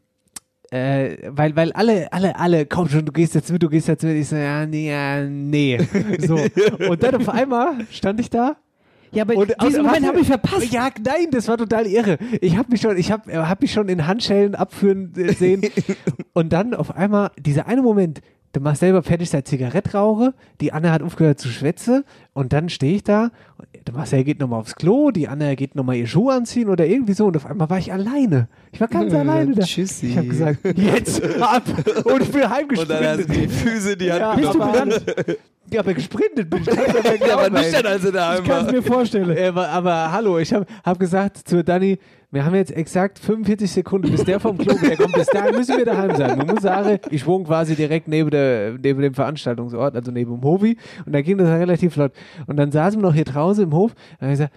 [0.70, 4.04] äh, weil, weil alle, alle, alle, komm schon, du gehst jetzt mit, du gehst jetzt
[4.04, 4.16] mit.
[4.16, 5.78] Ich so, ja, nee, ja, nee.
[6.26, 6.36] So.
[6.88, 8.56] Und dann auf einmal stand ich da.
[9.12, 10.72] Ja, aber Und, diesen und- Moment habe ich verpasst.
[10.72, 12.18] Ja, nein, das war total irre.
[12.40, 15.62] Ich habe mich schon, ich habe hab mich schon in Handschellen abführen äh, sehen.
[16.34, 18.20] und dann auf einmal, dieser eine Moment,
[18.54, 22.04] der macht selber fertig sein Zigarett rauche, die Anne hat aufgehört zu schwätzen
[22.36, 25.74] und dann stehe ich da, und der Marcel geht nochmal aufs Klo, die Anne geht
[25.74, 28.48] nochmal ihr Schuh anziehen oder irgendwie so und auf einmal war ich alleine.
[28.72, 29.64] Ich war ganz alleine da.
[29.64, 30.08] Tschüssi.
[30.08, 31.62] Ich habe gesagt, jetzt ab
[32.04, 33.28] und ich bin Und dann hast heimgesprintet.
[33.28, 35.04] du die Füße, die Ja, Hand gerannt?
[35.72, 36.66] Ja, aber gesprintet bin ich.
[37.26, 37.82] Ja, aber glauben, nicht ey.
[37.82, 39.36] dann, als er daheim Ich kann es mir vorstellen.
[39.36, 41.98] Äh, aber, aber hallo, ich habe hab gesagt zu Dani,
[42.30, 45.12] wir haben jetzt exakt 45 Sekunden, bis der vom Klo kommt.
[45.14, 46.36] Bis dahin müssen wir daheim sein.
[46.36, 50.42] Man muss sagen, ich wohne quasi direkt neben, der, neben dem Veranstaltungsort, also neben dem
[50.42, 50.76] Hofi.
[51.06, 52.12] Und da ging das relativ flott.
[52.46, 53.92] Und dann saßen wir noch hier draußen im Hof.
[53.92, 54.54] Und dann habe ich gesagt,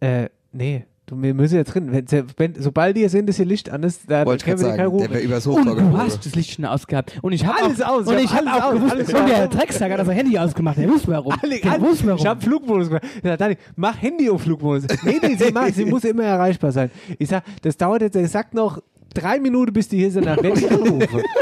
[0.00, 1.92] ja, äh, nee, du, wir müssen jetzt drin.
[1.92, 2.06] Wenn,
[2.36, 4.90] wenn, sobald ihr seht, dass hier Licht an ist, da Wollte können wir keine sagen,
[4.90, 5.00] Ruhe.
[5.02, 7.18] der wäre übers Und du hast das Licht schon ausgehabt.
[7.22, 9.14] Und ich habe Alles auch, aus, und ich hab habe alles auch aus, gewusst, alles
[9.14, 9.48] und der.
[9.48, 10.78] Drecksack hat das Handy ausgemacht.
[10.78, 11.34] Er wusste warum.
[11.42, 12.18] Alle, Der alle, wusste warum.
[12.18, 13.04] ich habe Flugmodus gemacht.
[13.16, 14.84] Ich sag, Dani, mach Handy auf Flugmodus.
[15.04, 16.90] Nee, nee, sie, macht, sie muss immer erreichbar sein.
[17.18, 18.82] Ich sag, das dauert jetzt exakt noch
[19.14, 21.22] drei Minuten, bis die hier sind, nach wenn ich anrufe.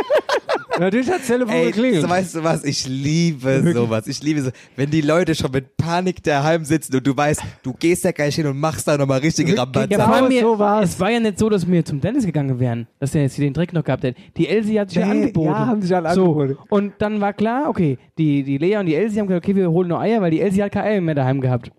[0.81, 2.09] Natürlich hat das Telefon Ey, geklingelt.
[2.09, 2.65] weißt du was?
[2.65, 4.07] Ich liebe sowas.
[4.07, 7.73] Ich liebe so, wenn die Leute schon mit Panik daheim sitzen und du weißt, du
[7.75, 9.97] gehst da gleich hin und machst da nochmal richtige Rambanza.
[9.99, 10.91] Ja, vor allem mir, so war's.
[10.91, 13.45] es war ja nicht so, dass wir zum Dennis gegangen wären, dass er jetzt hier
[13.45, 14.21] den Dreck noch gehabt hätte.
[14.37, 15.47] Die Elsie hat sich ja Nee, angeboten.
[15.51, 16.25] ja, haben sich alle so.
[16.41, 16.59] angeboten.
[16.71, 19.71] Und dann war klar, okay, die, die Lea und die Elsie haben gesagt, okay, wir
[19.71, 21.71] holen noch Eier, weil die Elsie hat keine Eier mehr daheim gehabt.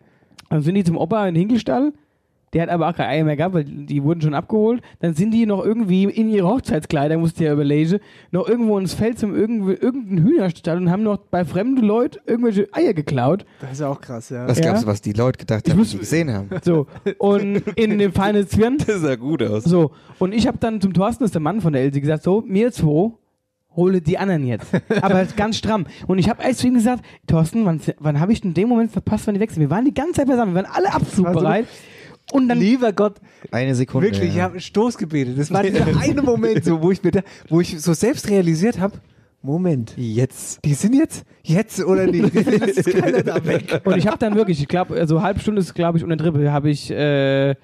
[0.49, 1.93] Dann sind die zum Opa in den Hinkelstall.
[2.53, 4.81] Der hat aber auch keine Eier mehr gehabt, weil die wurden schon abgeholt.
[4.99, 7.99] Dann sind die noch irgendwie in ihre Hochzeitskleider, musste ja überlegen,
[8.31, 12.93] noch irgendwo ins Feld zum irgendeinen Hühnerstall und haben noch bei fremden Leuten irgendwelche Eier
[12.93, 13.45] geklaut.
[13.61, 14.47] Das ist auch krass, ja.
[14.47, 14.63] Was Ja.
[14.65, 16.49] glaubst du, was die Leute gedacht Ich haben, muss- die gesehen haben?
[16.61, 16.87] So.
[17.19, 19.63] Und in dem feinen Zwirn Das sah gut aus.
[19.63, 22.23] So, und ich habe dann zum Thorsten, das ist der Mann von der Elsie, gesagt,
[22.23, 23.11] so, mir zwei,
[23.77, 24.67] hole die anderen jetzt.
[25.01, 25.85] Aber ganz stramm.
[26.07, 28.91] Und ich habe erst zu ihm gesagt, Thorsten, wann, wann habe ich denn den Moment
[28.91, 29.61] verpasst, wann die wechseln?
[29.61, 31.65] Wir waren die ganze Zeit beisammen, wir waren alle abzugbereit.
[32.31, 33.15] Und dann, Lieber Gott,
[33.51, 34.07] Eine Sekunde.
[34.07, 34.43] wirklich, ich ja.
[34.43, 35.37] habe Stoß gebetet.
[35.37, 38.79] Das war dieser eine Moment, so, wo ich mir da, wo ich so selbst realisiert
[38.79, 38.99] habe,
[39.43, 40.63] Moment, Jetzt.
[40.63, 42.31] die sind jetzt, jetzt oder nicht?
[42.59, 43.81] Das ist keiner da weg.
[43.83, 46.51] und ich habe dann wirklich, ich glaube, also halbe Stunde ist, glaube ich, unter Dribbel,
[46.51, 47.55] habe ich äh,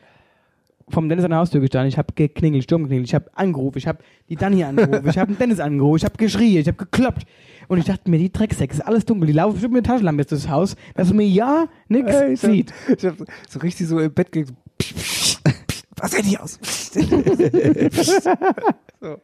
[0.89, 1.89] vom Dennis an der Haustür gestanden.
[1.89, 5.31] Ich habe geklingelt, Sturm geklingelt, ich habe angerufen, ich habe die Dani angerufen, ich habe
[5.31, 7.27] den Dennis angerufen, ich habe geschrien, ich habe gekloppt.
[7.67, 10.21] Und ich dachte mir, die Drecksäcke, ist alles dunkel, die laufen bestimmt mit der Taschenlampe
[10.21, 12.73] jetzt durchs Haus, dass man ja nichts Ey, ich hab- sieht.
[12.97, 14.41] Ich habe so richtig so im Bett so,
[15.97, 16.59] Was sieht die aus?
[19.01, 19.17] so.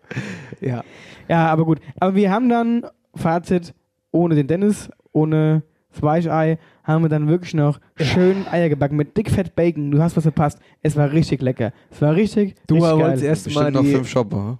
[0.62, 0.84] Ja.
[1.30, 1.80] Ja, aber gut.
[2.00, 2.86] Aber wir haben dann,
[3.16, 3.74] Fazit,
[4.12, 9.16] ohne den Dennis, ohne das Weichei, haben wir dann wirklich noch schön Eier gebacken mit
[9.16, 9.92] dickfett Bacon.
[9.92, 10.60] Du hast was verpasst.
[10.82, 11.72] Es war richtig lecker.
[11.92, 13.30] Es war richtig, Du richtig wolltest geil.
[13.30, 14.58] erst mal noch fünf Shopper.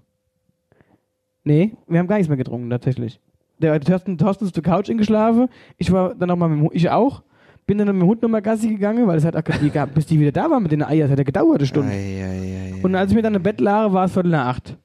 [1.44, 3.20] Nee, wir haben gar nichts mehr getrunken, tatsächlich.
[3.60, 5.48] Der Thorsten, Thorsten ist zur Couch eingeschlafen.
[5.78, 7.24] Ich war dann nochmal mit dem Hund, ich auch.
[7.66, 10.34] Bin dann mit dem Hund nochmal Gassi gegangen, weil es hat auch, bis die wieder
[10.34, 11.92] da waren mit den Eiern, es hat ja gedauert eine Stunde.
[11.92, 12.84] Ei, ei, ei.
[12.84, 14.78] Und als ich mir dann im Bett lag, war es Viertel nach acht.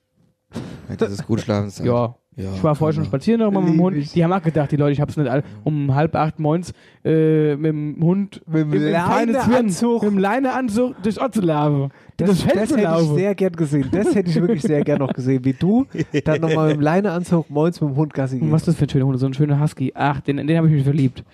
[0.89, 1.73] Ja, das ist gut schlafen.
[1.85, 2.15] Ja.
[2.39, 2.53] Ja.
[2.55, 3.97] Ich war vorher schon spazieren noch mal mit dem Hund.
[3.97, 4.13] ich.
[4.13, 6.73] Die haben auch gedacht, die Leute, ich hab's nicht all, um halb acht moins
[7.05, 10.03] äh, mit dem Hund Mit dem Leineanzug.
[10.05, 11.91] mit dem Leineanzug durchs Ort zu laufen.
[12.17, 13.89] Das, Das das hätte ich sehr gern gesehen.
[13.93, 15.45] Das hätte ich wirklich sehr gern noch gesehen.
[15.45, 15.87] Wie du
[16.25, 18.53] dann nochmal mit dem Leineanzug moins mit dem Hund Gassi Und gehst.
[18.53, 19.19] was ist das für ein schöner Hund?
[19.21, 19.93] So ein schöner Husky.
[19.95, 21.25] Ach, den, in den habe ich mich verliebt.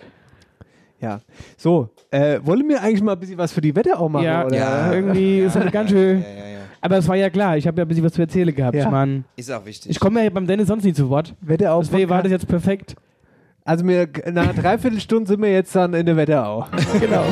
[1.00, 1.20] Ja.
[1.58, 4.24] So, äh, wollen wir eigentlich mal ein bisschen was für die Wette auch machen?
[4.24, 4.56] ja, oder?
[4.56, 4.92] Ja.
[4.92, 6.22] irgendwie ist das ganz schön.
[6.22, 6.53] Ja, ja, ja.
[6.84, 8.76] Aber es war ja klar, ich habe ja ein bisschen was zu erzählen gehabt.
[8.76, 8.84] Ja.
[8.84, 9.90] Ich meine, Ist auch wichtig.
[9.90, 11.34] ich komme ja beim Dennis sonst nie zu Wort.
[11.40, 11.80] Wette auch.
[11.80, 12.94] Deswegen war das jetzt perfekt.
[13.64, 16.66] Also wir, nach einer Dreiviertelstunde sind wir jetzt dann in der Wetterau.
[17.00, 17.24] Genau.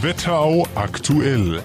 [0.00, 1.60] Wetterau aktuell.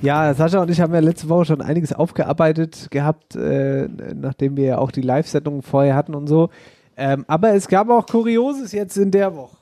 [0.00, 4.64] Ja, Sascha und ich haben ja letzte Woche schon einiges aufgearbeitet gehabt, äh, nachdem wir
[4.64, 6.48] ja auch die Live-Sendung vorher hatten und so.
[6.96, 9.58] Ähm, aber es gab auch Kurioses jetzt in der Woche.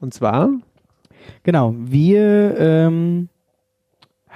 [0.00, 0.48] Und zwar,
[1.42, 3.28] Genau, wir ähm,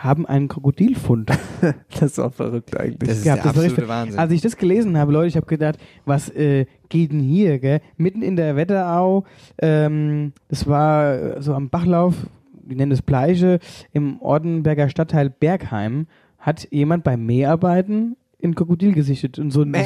[0.03, 1.31] haben einen Krokodilfund.
[1.91, 3.09] das ist auch verrückt eigentlich.
[3.09, 3.45] das ist gehabt.
[3.45, 4.19] der Das war absolute richtig- Wahnsinn.
[4.19, 7.81] Als ich das gelesen habe, Leute, ich habe gedacht, was äh, geht denn hier, gell?
[7.97, 9.25] Mitten in der Wetterau,
[9.61, 12.15] ähm, das war äh, so am Bachlauf,
[12.63, 13.59] die nennen es Bleiche,
[13.93, 16.07] im Ordenberger Stadtteil Bergheim,
[16.39, 19.39] hat jemand beim Mäharbeiten ein Krokodil gesichtet.
[19.39, 19.85] Und so ein, Mäh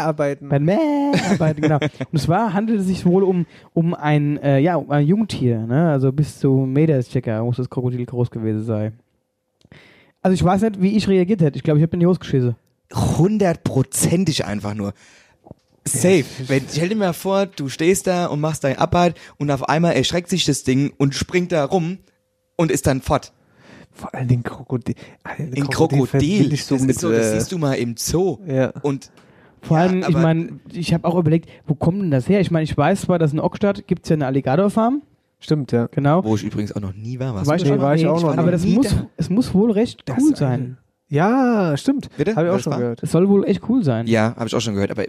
[0.00, 0.48] arbeiten.
[0.48, 1.78] bei Mäharbeiten, genau.
[2.12, 5.90] Und zwar handelt es sich wohl um, um ein, äh, ja, um ein Jungtier, ne?
[5.90, 8.94] Also bis zu Meter ist circa, muss das Krokodil groß gewesen sein.
[10.24, 11.56] Also ich weiß nicht, wie ich reagiert hätte.
[11.56, 12.56] Ich glaube, ich habe in die Hose geschissen.
[12.94, 14.92] hundertprozentig einfach nur.
[15.86, 16.24] Safe.
[16.46, 19.92] Wenn, stell dir mal vor, du stehst da und machst deine Arbeit und auf einmal
[19.94, 21.98] erschreckt sich das Ding und springt da rum
[22.56, 23.32] und ist dann fort.
[23.92, 24.94] Vor allem den Krokodil.
[25.24, 26.52] Ein Krokodil.
[26.54, 28.38] Ich so das, mit, ist so, das äh, siehst du mal im Zoo.
[28.46, 28.70] ja.
[28.82, 29.10] Und
[29.60, 32.40] Vor Ja, allem, ich aber- meine, ich habe auch überlegt, wo kommt denn das her?
[32.40, 35.02] Ich meine, ich weiß zwar, dass in Ockstadt gibt es ja eine Alligatorfarm,
[35.44, 35.88] Stimmt, ja.
[35.90, 36.24] genau.
[36.24, 37.34] wo ich übrigens auch noch nie war.
[37.34, 39.06] Warst War du ich da Nee, war ich nee, auch noch Aber das muss, da.
[39.18, 40.60] es muss wohl recht Das cool sein.
[40.60, 40.78] ein-
[41.08, 42.08] Ja, stimmt.
[42.16, 42.34] Bitte?
[42.34, 42.78] Habe ich auch Was schon war?
[42.80, 43.02] gehört.
[43.02, 44.06] Es soll wohl echt cool sein.
[44.06, 44.90] Ja, habe ich auch schon gehört.
[44.90, 45.04] Aber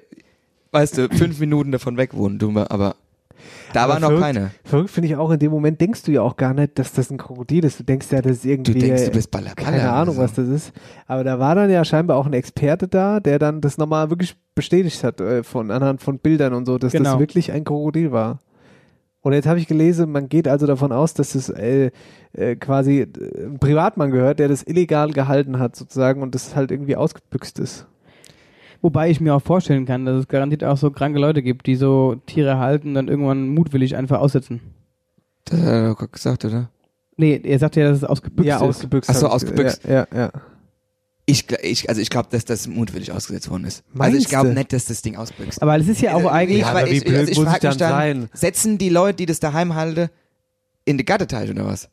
[0.74, 2.96] weißt du, fünf Minuten davon weg wohnen, du, aber
[3.74, 4.52] da Aber war noch verrückt- keine.
[4.64, 7.10] Verrückt finde ich auch, in dem Moment denkst du ja auch gar nicht, dass das
[7.12, 7.80] ein Krokodil ist.
[7.80, 8.74] Du denkst ja, das ist irgendwie.
[8.74, 10.74] Du denkst, du bist Baller, Keine Ahnung, was das ist.
[11.08, 14.36] Aber da war dann ja scheinbar auch ein Experte da, der dann das nochmal wirklich
[14.54, 17.12] bestätigt hat äh, von anhand von Bildern und so, dass Genau.
[17.12, 18.40] das wirklich ein Krokodil war.
[19.26, 21.90] Und jetzt habe ich gelesen, man geht also davon aus, dass es äh,
[22.34, 26.70] äh, quasi äh, ein Privatmann gehört, der das illegal gehalten hat sozusagen und das halt
[26.70, 27.88] irgendwie ausgebüxt ist.
[28.84, 31.76] Wobei ich mir auch vorstellen kann, dass es garantiert auch so kranke Leute gibt, die
[31.76, 34.62] so Tiere halten und dann irgendwann mutwillig einfach aussetzen.
[35.46, 36.70] Das hat er doch gerade gesagt, oder?
[37.18, 38.62] Nee, er sagt ja, dass es ausgebüxt ja, ist.
[38.62, 39.10] ausgebüxt.
[39.10, 39.86] Ach so, hab ich- ausgebüxt.
[39.86, 40.06] Ja, ja.
[40.16, 40.32] ja.
[41.28, 43.84] Ich, ich, also ich glaube, dass das mutwillig ausgesetzt worden ist.
[43.88, 45.60] also Meinst ich glaube nicht, dass das Ding ausbüchst.
[45.62, 46.60] Aber es ist ja auch Äh, eigentlich.
[46.60, 48.30] ja, aber aber wie ich, blöd also ich muss ich dann mich dann, sein?
[48.34, 50.10] setzen die Leute, die das daheim halten,
[50.86, 51.90] in den Gatteteich oder was?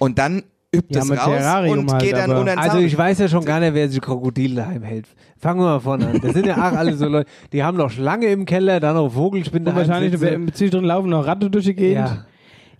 [0.00, 0.42] Und dann
[0.74, 3.28] übt Ja, das mit raus Terrarium und halt, geht dann unter Also ich weiß ja
[3.28, 5.06] schon gar nicht, wer sich Krokodil daheim hält.
[5.38, 6.20] Fangen wir mal vorne an.
[6.20, 9.10] Das sind ja auch alle so Leute, die haben noch Schlange im Keller, dann noch
[9.10, 9.70] Vogelspinne.
[9.70, 10.18] Und wahrscheinlich
[10.52, 12.08] zwischendrin laufen noch Ratte durch die Gegend.
[12.08, 12.26] Ja.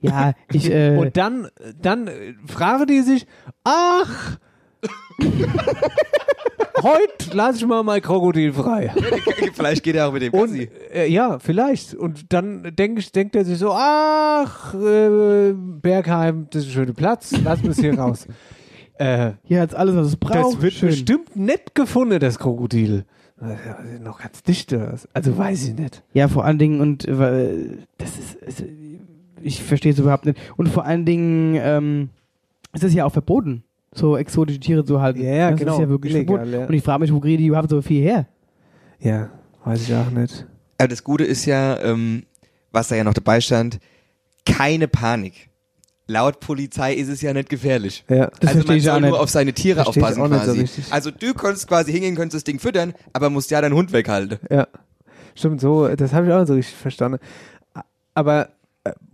[0.00, 1.48] Ja, ich, äh, Und dann,
[1.80, 2.10] dann
[2.46, 3.26] fragen die sich,
[3.62, 4.36] ach,
[6.82, 8.92] heute lasse ich mal mein Krokodil frei.
[9.54, 10.68] Vielleicht geht er auch mit dem Und Gassi.
[10.92, 11.94] äh, ja, vielleicht.
[11.94, 16.92] Und dann denk ich, denkt er sich so, ach, äh, Bergheim, das ist ein schöner
[16.92, 18.26] Platz, lass uns hier raus.
[18.96, 20.54] Äh, hier hat's alles, was es braucht.
[20.54, 20.88] das wird Schön.
[20.90, 23.04] bestimmt nett gefunden, das Krokodil.
[23.42, 24.72] Äh, Noch ganz dicht?
[24.72, 26.04] Also weiß ich nicht.
[26.12, 28.64] Ja, vor allen Dingen, und äh, das ist, ist
[29.42, 30.38] ich verstehe es überhaupt nicht.
[30.56, 32.10] Und vor allen Dingen, ähm,
[32.72, 33.64] es ist ja auch verboten,
[33.94, 35.22] so exotische Tiere zu halten.
[35.22, 35.74] Ja, ja, das genau.
[35.74, 36.60] ist ja wirklich Illegal, verboten.
[36.60, 36.66] ja.
[36.66, 38.26] Und ich frage mich, wo kriegen die überhaupt so viel her?
[39.00, 39.30] Ja,
[39.64, 40.46] weiß ich auch nicht.
[40.78, 42.24] Aber das Gute ist ja, ähm,
[42.72, 43.78] was da ja noch dabei stand,
[44.44, 45.48] keine Panik.
[46.06, 48.04] Laut Polizei ist es ja nicht gefährlich.
[48.10, 48.30] Ja.
[48.40, 49.20] Das also man ich auch soll nur nicht.
[49.20, 50.60] auf seine Tiere Verstehe aufpassen auch nicht so quasi.
[50.60, 50.92] richtig.
[50.92, 54.38] also du konntest quasi hingehen, könntest das Ding füttern, aber musst ja deinen Hund weghalten.
[54.50, 54.66] Ja,
[55.34, 57.20] stimmt, so, das habe ich auch nicht so richtig verstanden.
[58.12, 58.50] Aber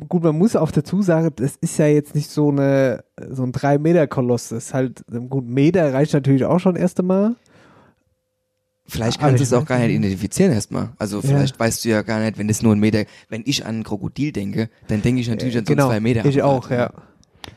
[0.09, 3.53] gut, man muss auch dazu sagen, das ist ja jetzt nicht so eine so ein
[3.53, 4.49] 3-Meter-Koloss.
[4.49, 7.37] Das ist halt, gut, Meter reicht natürlich auch schon erst einmal.
[8.87, 10.91] Vielleicht kannst du ich es auch gar nicht identifizieren erstmal.
[10.99, 13.81] Also vielleicht weißt du ja gar nicht, wenn das nur ein Meter, wenn ich an
[13.81, 16.25] ein Krokodil denke, dann denke ich natürlich an so genau, einen zwei Meter.
[16.25, 16.93] ich Apparat, auch, ja.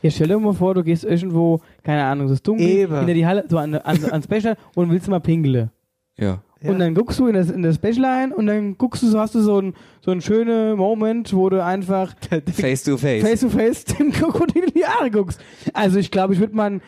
[0.02, 2.98] Ja, stell dir mal vor, du gehst irgendwo, keine Ahnung, es ist dunkel, Eben.
[2.98, 5.70] hinter die Halle, so an, an, ans Becher und willst mal pinkeln.
[6.16, 6.40] Ja.
[6.64, 6.70] Ja.
[6.70, 9.20] Und dann guckst du in das, in das Special ein und dann guckst du, so
[9.20, 12.14] hast du so einen so einen schönen Moment, wo du einfach
[12.52, 13.22] Face to face.
[13.22, 15.38] face to face dem Krokodil in die Haare guckst.
[15.74, 16.80] Also ich glaube, ich würde mein,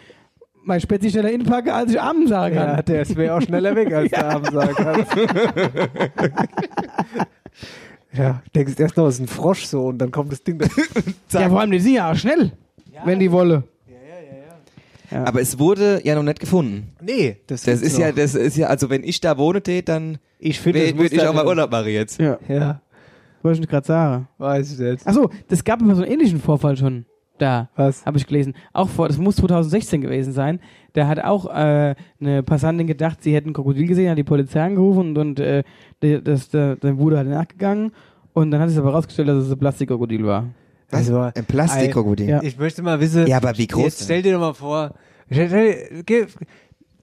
[0.64, 2.68] mein Spezi schneller inpacken, als ich Abend sagen kann.
[2.68, 5.06] Ja, der ist mir auch schneller weg, als der Abend sagen kann.
[8.14, 10.68] ja, denkst erst noch, es ist ein Frosch so und dann kommt das Ding da.
[11.38, 12.52] Ja, vor allem, die sind ja auch schnell,
[13.04, 13.64] wenn die wolle.
[15.24, 16.92] Aber es wurde ja noch nicht gefunden.
[17.00, 18.16] Nee, das, Das ist ja, noch.
[18.16, 21.22] das ist ja, also wenn ich da wohne tät, dann Ich finde, das würde ich
[21.22, 22.18] auch mal Urlaub machen jetzt.
[22.20, 22.80] Ja, Ja,
[23.42, 24.28] wollte ich gerade sagen.
[24.38, 25.06] weiß ich nicht.
[25.06, 27.06] Achso, das gab immer so einen ähnlichen Vorfall schon
[27.38, 27.68] da.
[27.76, 28.04] Was?
[28.04, 28.54] Habe ich gelesen.
[28.72, 30.60] Auch vor, das muss 2016 gewesen sein.
[30.94, 34.62] Da hat auch äh, eine Passantin gedacht, sie hätten ein Krokodil gesehen, hat die Polizei
[34.62, 35.62] angerufen und, und äh,
[36.00, 37.92] das, der, der wurde halt nachgegangen.
[38.32, 40.46] Und dann hat sich aber rausgestellt, dass es ein Plastikkrokodil war.
[40.90, 42.28] Also, Ein Plastikkrokodil.
[42.28, 42.42] Ja.
[42.42, 43.26] Ich möchte mal wissen.
[43.26, 44.94] Ja, aber wie groß Jetzt stell dir doch mal vor,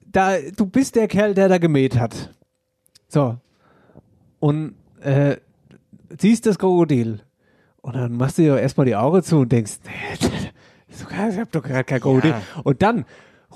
[0.06, 2.32] da, du bist der Kerl, der da gemäht hat.
[3.08, 3.36] So.
[4.40, 5.36] Und äh,
[6.18, 7.20] siehst das Krokodil.
[7.82, 10.50] Und dann machst du dir erstmal die Augen zu und denkst, nee,
[10.88, 12.30] ich hab doch gerade kein Krokodil.
[12.30, 12.42] Ja.
[12.62, 13.04] Und dann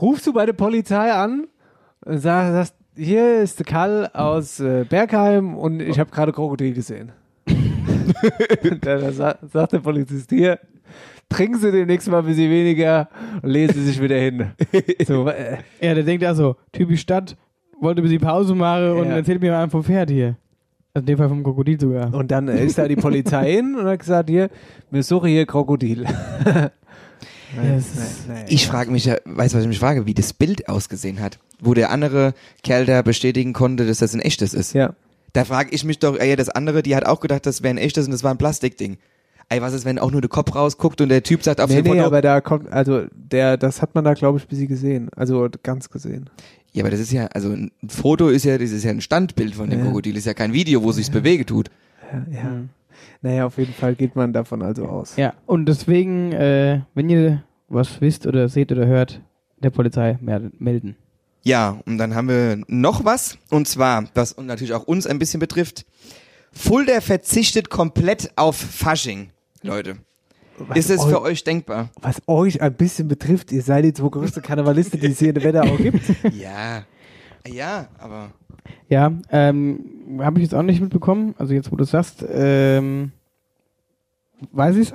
[0.00, 1.48] rufst du bei der Polizei an
[2.04, 7.12] und sagst, hier ist der Karl aus äh, Bergheim und ich habe gerade Krokodil gesehen.
[8.62, 10.58] Und dann sa sagt der Polizist, hier,
[11.28, 13.08] trinken Sie demnächst mal ein bisschen weniger
[13.42, 14.50] und lesen Sie sich wieder hin.
[15.06, 17.36] So, äh, Ja, der denkt also, typisch Stadt,
[17.80, 19.16] wollte ein bisschen Pause machen und Ja.
[19.16, 20.36] erzählt mir mal vom Pferd hier.
[20.94, 22.12] Also in dem Fall vom Krokodil sogar.
[22.14, 24.48] und dann ist da die Polizei hin und hat gesagt, hier,
[24.90, 26.04] wir suchen hier Krokodil.
[27.56, 27.78] Naja.
[28.46, 31.38] Ich frage mich ja, weißt du, was ich mich frage, wie das Bild ausgesehen hat,
[31.60, 34.74] wo der andere Kerl da bestätigen konnte, dass das ein echtes ist.
[34.74, 34.92] Ja.
[35.32, 37.78] Da frage ich mich doch, ey, das andere, die hat auch gedacht, das wäre ein
[37.78, 38.98] echtes und das war ein Plastikding.
[39.50, 41.76] Ey, was ist, wenn auch nur der Kopf rausguckt und der Typ sagt auf Nee,
[41.76, 44.48] dem nee, Foto, aber da kommt, also der, das hat man da, glaube ich, ein
[44.48, 45.08] bisschen gesehen.
[45.16, 46.28] Also ganz gesehen.
[46.72, 49.54] ja, aber das ist ja, also ein Foto ist ja, das ist ja ein Standbild
[49.54, 49.84] von dem Ja.
[49.86, 51.70] Krokodil, ist ja kein Video, wo sich's bewege tut.
[52.12, 52.50] Ja, ja.
[53.22, 55.16] Naja, auf jeden Fall geht man davon also aus.
[55.16, 59.20] Ja, und deswegen, äh, wenn ihr was wisst oder seht oder hört,
[59.62, 60.96] der Polizei melden.
[61.42, 65.18] Ja, und dann haben wir noch was, und zwar, was und natürlich auch uns ein
[65.18, 65.86] bisschen betrifft.
[66.52, 69.30] Fulda verzichtet komplett auf Fasching,
[69.62, 69.96] Leute.
[70.74, 71.90] ist es eu- für euch denkbar?
[72.00, 75.34] Was euch ein bisschen betrifft, ihr seid die zwei größten Karnevalisten, die es hier in
[75.34, 76.02] der Wetterau gibt.
[76.34, 76.84] ja.
[77.46, 78.30] Ja, aber.
[78.88, 81.34] Ja, ähm, habe ich jetzt auch nicht mitbekommen.
[81.38, 83.12] Also jetzt, wo du es sagst, ähm,
[84.52, 84.92] weiß ich's.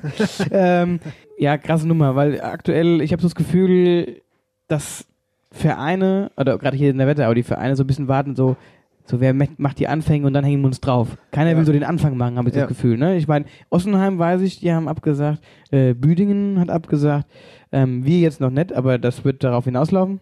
[0.50, 1.00] ähm,
[1.38, 4.20] ja, krasse Nummer, weil aktuell, ich habe so das Gefühl,
[4.68, 5.06] dass
[5.50, 8.56] Vereine, oder gerade hier in der Wetterau, die Vereine so ein bisschen warten, so,
[9.06, 11.18] So, wer macht die Anfänge und dann hängen wir uns drauf.
[11.30, 12.62] Keiner will so den Anfang machen, habe ich Ja.
[12.62, 12.96] das Gefühl.
[12.96, 13.16] Ne?
[13.16, 17.26] Ich meine, Ossenheim weiß ich, die haben abgesagt, äh, Büdingen hat abgesagt,
[17.70, 20.20] ähm, wir jetzt noch nicht, aber das wird darauf hinauslaufen.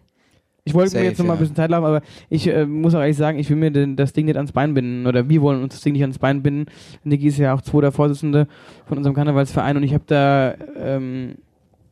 [0.65, 1.41] Ich wollte mir jetzt noch mal ein ja.
[1.41, 4.13] bisschen Zeit laufen, aber ich äh, muss auch ehrlich sagen, ich will mir den, das
[4.13, 6.71] Ding nicht ans Bein binden oder wir wollen uns das Ding nicht ans Bein binden.
[7.03, 8.47] Niki ist ja auch zweiter Vorsitzende
[8.85, 11.35] von unserem Karnevalsverein und ich habe da, ähm,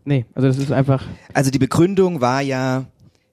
[0.05, 2.85] nee, also das ist einfach, Also die Begründung war ja,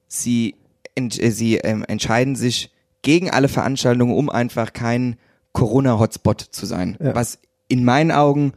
[0.07, 0.55] sie,
[0.95, 2.69] ent, äh, sie ähm, entscheiden sich
[3.01, 5.15] gegen alle Veranstaltungen, um einfach kein
[5.53, 6.97] Corona-Hotspot zu sein.
[7.01, 7.15] Ja.
[7.15, 8.53] Was in meinen Augen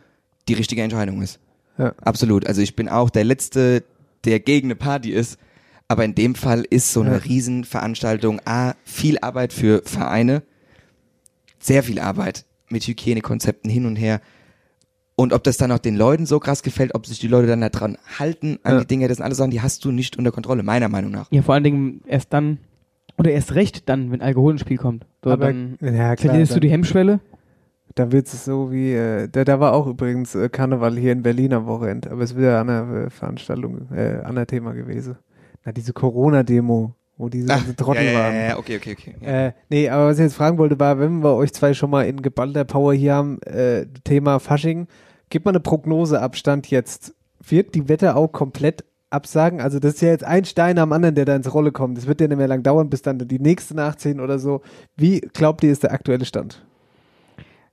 [0.48, 1.38] die richtige Entscheidung ist.
[1.78, 1.94] Ja.
[2.02, 2.46] Absolut.
[2.46, 3.84] Also ich bin auch der Letzte,
[4.24, 5.38] der gegen eine Party ist.
[5.88, 7.16] Aber in dem Fall ist so eine Ja.
[7.18, 10.42] Riesenveranstaltung A, viel Arbeit für Vereine,
[11.58, 14.20] sehr viel Arbeit mit Hygienekonzepten hin und her.
[15.16, 17.60] Und ob das dann auch den Leuten so krass gefällt, ob sich die Leute dann
[17.60, 18.80] da dran halten an Ja.
[18.80, 21.30] die Dinge, das sind alles Sachen, die hast du nicht unter Kontrolle, meiner Meinung nach.
[21.30, 22.58] ja vor allen Dingen erst dann,
[23.18, 25.06] oder erst recht dann, wenn Alkohol ins Spiel kommt.
[25.22, 26.30] So, Aber, dann ja, klar.
[26.30, 27.20] verlierst du die Hemmschwelle.
[27.94, 31.22] Da wird es so wie, äh, da, da war auch übrigens äh, Karneval hier in
[31.22, 35.16] Berlin am Wochenende, aber es ist wieder eine äh, Veranstaltung, äh, an Thema gewesen.
[35.64, 38.34] Na, diese Corona-Demo, wo diese ganzen Trottel ja, ja, waren.
[38.34, 39.14] ja, ja, okay, okay, okay.
[39.20, 39.46] Ja.
[39.46, 42.06] Äh, nee, aber was ich jetzt fragen wollte, war, wenn wir euch zwei schon mal
[42.06, 44.86] in geballter Power hier haben, äh, Thema Fasching,
[45.28, 47.14] gib mal eine Prognose Abstand jetzt.
[47.46, 49.60] Wird die Wetterau komplett absagen?
[49.60, 51.98] Also das ist ja jetzt ein Stein am anderen, der da ins Rolle kommt.
[51.98, 54.62] Das wird ja nicht mehr lang dauern, bis dann die nächste nachziehen oder so.
[54.96, 56.64] Wie glaubt ihr, ist der aktuelle Stand?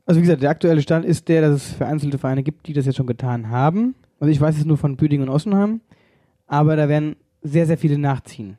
[0.06, 2.86] Also wie gesagt, der aktuelle Stand ist der, dass es vereinzelte Vereine gibt, die das
[2.86, 3.96] jetzt schon getan haben.
[4.20, 5.82] Also ich weiß es nur von Büdingen und Ossenheim,
[6.48, 8.58] aber da werden sehr, sehr viele nachziehen.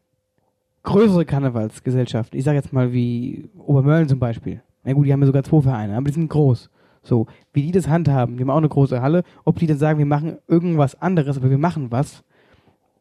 [0.83, 4.63] Größere Karnevalsgesellschaften, ich sage jetzt mal wie Obermörlen zum Beispiel.
[4.85, 6.71] Na gut, die haben ja sogar zwei Vereine, aber die sind groß.
[7.03, 9.99] So, wie die das handhaben, die haben auch eine große Halle, ob die dann sagen,
[9.99, 12.23] wir machen irgendwas anderes, aber wir machen was,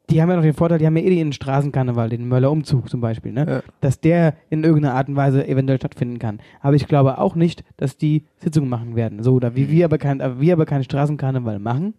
[0.10, 2.90] die haben ja noch den Vorteil, die haben ja eh den Straßenkarneval, den Möller Umzug
[2.90, 3.46] zum Beispiel, ne?
[3.48, 3.62] Ja.
[3.82, 6.40] dass der in irgendeiner Art und Weise eventuell stattfinden kann.
[6.62, 9.24] Aber ich glaube auch nicht, dass die Sitzungen machen werden.
[9.24, 11.94] So, da wie wir aber kein, aber wir aber keinen Straßenkarneval machen,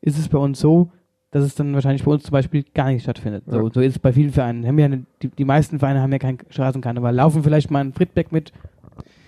[0.00, 0.90] ist es bei uns so,
[1.30, 3.44] dass es dann wahrscheinlich bei uns zum Beispiel gar nicht stattfindet.
[3.46, 3.70] So, Ja.
[3.74, 4.66] so ist es bei vielen Vereinen.
[4.66, 7.14] Haben ja eine, die, die meisten Vereine haben ja keinen Straßenkarneval.
[7.14, 8.52] Laufen vielleicht mal in Friedbeck mit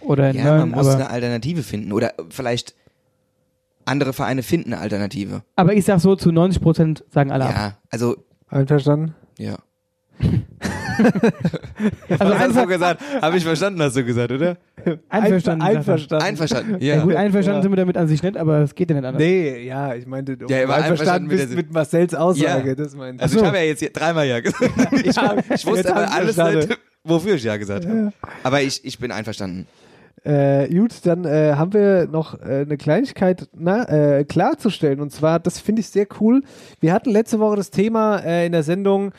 [0.01, 1.93] oder in Ja, Mölln, man muss eine Alternative finden.
[1.93, 2.75] Oder vielleicht
[3.89, 5.43] andere Vereine finden eine Alternative.
[5.57, 7.55] aber ich sag so, zu 90 Prozent sagen alle ab.
[7.55, 8.17] Ja, also,
[8.49, 9.15] Einverstanden?
[9.39, 9.57] ja.
[10.99, 11.05] Also
[12.09, 13.01] Was hast einfach, du gesagt?
[13.23, 14.57] Habe ich verstanden, hast du gesagt, oder?
[15.09, 15.65] einverstanden.
[15.65, 15.77] er.
[15.79, 16.25] Einverstanden.
[16.25, 16.77] Einverstanden.
[16.81, 17.03] Ja, Ja.
[17.05, 17.63] gut, einverstanden Ja.
[17.63, 19.21] sind wir damit an sich nicht, aber es geht ja nicht anders.
[19.23, 22.15] Nee, ja, ich meinte, du Ja, er war einverstanden einverstanden mit bist der- mit Marcells
[22.15, 22.75] Aussage, Ja.
[22.75, 23.43] das meinte Also ich.
[23.43, 24.73] ich habe ja jetzt hier dreimal ja gesagt.
[24.93, 28.13] Ich, ich wusste aber alles nicht, wofür ich ja gesagt habe.
[28.43, 29.67] Aber ich, ich bin einverstanden.
[30.29, 35.01] Äh, gut, dann äh, haben wir noch äh, eine Kleinigkeit na, äh, klarzustellen.
[35.01, 36.43] Und zwar, das finde ich sehr cool.
[36.81, 39.13] Wir hatten letzte Woche das Thema äh, in der Sendung,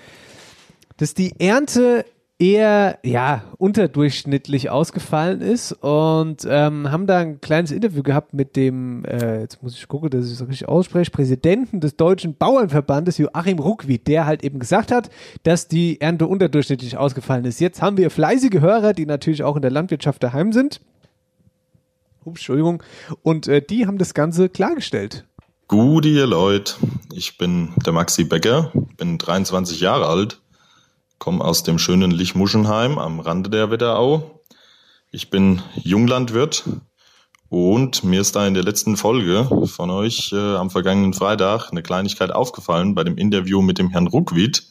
[0.98, 2.06] dass die Ernte
[2.38, 9.04] eher ja unterdurchschnittlich ausgefallen ist und ähm, haben da ein kleines Interview gehabt mit dem,
[9.06, 13.58] äh, jetzt muss ich gucken, dass ich es richtig ausspreche, Präsidenten des Deutschen Bauernverbandes Joachim
[13.58, 15.10] Ruckwied, der halt eben gesagt hat,
[15.42, 17.60] dass die Ernte unterdurchschnittlich ausgefallen ist.
[17.60, 20.82] Jetzt haben wir fleißige Hörer, die natürlich auch in der Landwirtschaft daheim sind.
[22.30, 22.84] Entschuldigung.
[23.24, 25.26] Und äh, die haben das Ganze klargestellt.
[25.68, 26.74] Gute ihr Leute,
[27.14, 30.42] ich bin der Maxi Becker, bin 23 Jahre alt,
[31.20, 34.42] komme aus dem schönen Lichmuschenheim am Rande der Wetterau.
[35.12, 36.64] Ich bin Junglandwirt
[37.50, 41.84] und mir ist da in der letzten Folge von euch äh, am vergangenen Freitag eine
[41.84, 44.64] Kleinigkeit aufgefallen bei dem Interview mit dem Herrn Ruckwied.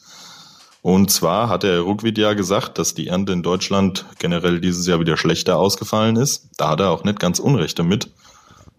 [0.81, 4.99] Und zwar hat der Ruckwied ja gesagt, dass die Ernte in Deutschland generell dieses Jahr
[4.99, 6.49] wieder schlechter ausgefallen ist.
[6.57, 8.09] Da hat er auch nicht ganz Unrecht damit.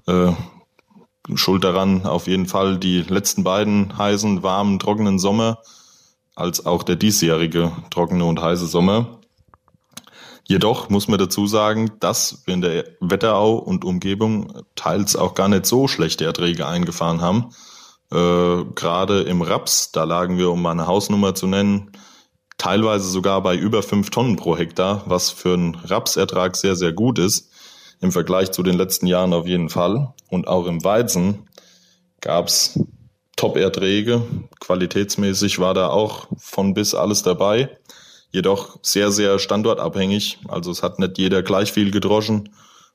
[0.07, 0.33] Äh,
[1.35, 5.59] Schuld daran auf jeden Fall die letzten beiden heißen, warmen, trockenen Sommer,
[6.35, 9.19] als auch der diesjährige trockene und heiße Sommer.
[10.45, 15.49] Jedoch muss man dazu sagen, dass wir in der Wetterau und Umgebung teils auch gar
[15.49, 17.51] nicht so schlechte Erträge eingefahren haben.
[18.13, 21.93] Äh, Gerade im Raps, da lagen wir, um mal eine Hausnummer zu nennen,
[22.59, 27.19] teilweise sogar bei über fünf Tonnen pro Hektar, was für einen Rapsertrag sehr, sehr gut
[27.19, 27.51] ist.
[28.01, 30.15] Im Vergleich zu den letzten Jahren auf jeden Fall.
[30.29, 31.49] Und auch im Weizen
[32.21, 32.79] gab's
[33.37, 34.23] Top-Erträge.
[34.61, 37.79] Qualitätsmäßig war da auch von bis alles dabei.
[38.33, 40.39] Jedoch sehr, sehr standortabhängig.
[40.49, 42.51] Also es hat nicht jeder gleich viel gedroschen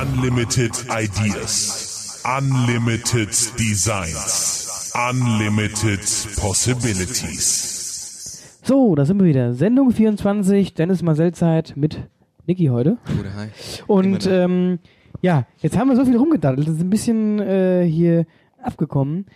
[0.00, 2.22] Unlimited Ideas.
[2.24, 3.28] Unlimited
[3.58, 4.92] Designs.
[4.94, 6.00] Unlimited
[6.40, 8.60] Possibilities.
[8.62, 9.54] So, da sind wir wieder.
[9.54, 11.98] Sendung 24, Dennis Marcel-Zeit mit
[12.46, 12.98] Niki heute.
[13.16, 13.48] Gute Hi.
[13.86, 14.78] Und ähm,
[15.22, 18.26] ja, jetzt haben wir so viel rumgedaddelt, das ist ein bisschen äh, hier
[18.62, 19.26] abgekommen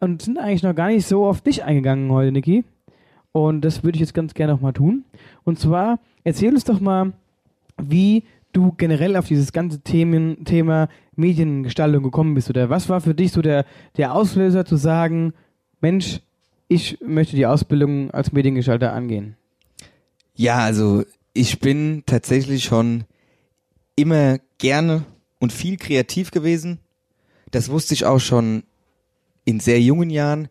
[0.00, 2.64] und sind eigentlich noch gar nicht so auf dich eingegangen heute, Niki.
[3.32, 5.04] Und das würde ich jetzt ganz gerne noch mal tun.
[5.44, 7.12] Und zwar, erzähl uns doch mal,
[7.82, 8.24] wie
[8.56, 12.48] du generell auf dieses ganze Themen, Thema Mediengestaltung gekommen bist.
[12.48, 15.34] Oder was war für dich so der, der Auslöser zu sagen,
[15.80, 16.20] Mensch,
[16.68, 19.36] ich möchte die Ausbildung als Mediengestalter angehen?
[20.34, 23.04] Ja, also ich bin tatsächlich schon
[23.94, 25.04] immer gerne
[25.38, 26.78] und viel kreativ gewesen.
[27.50, 28.64] Das wusste ich auch schon
[29.44, 30.48] in sehr jungen Jahren.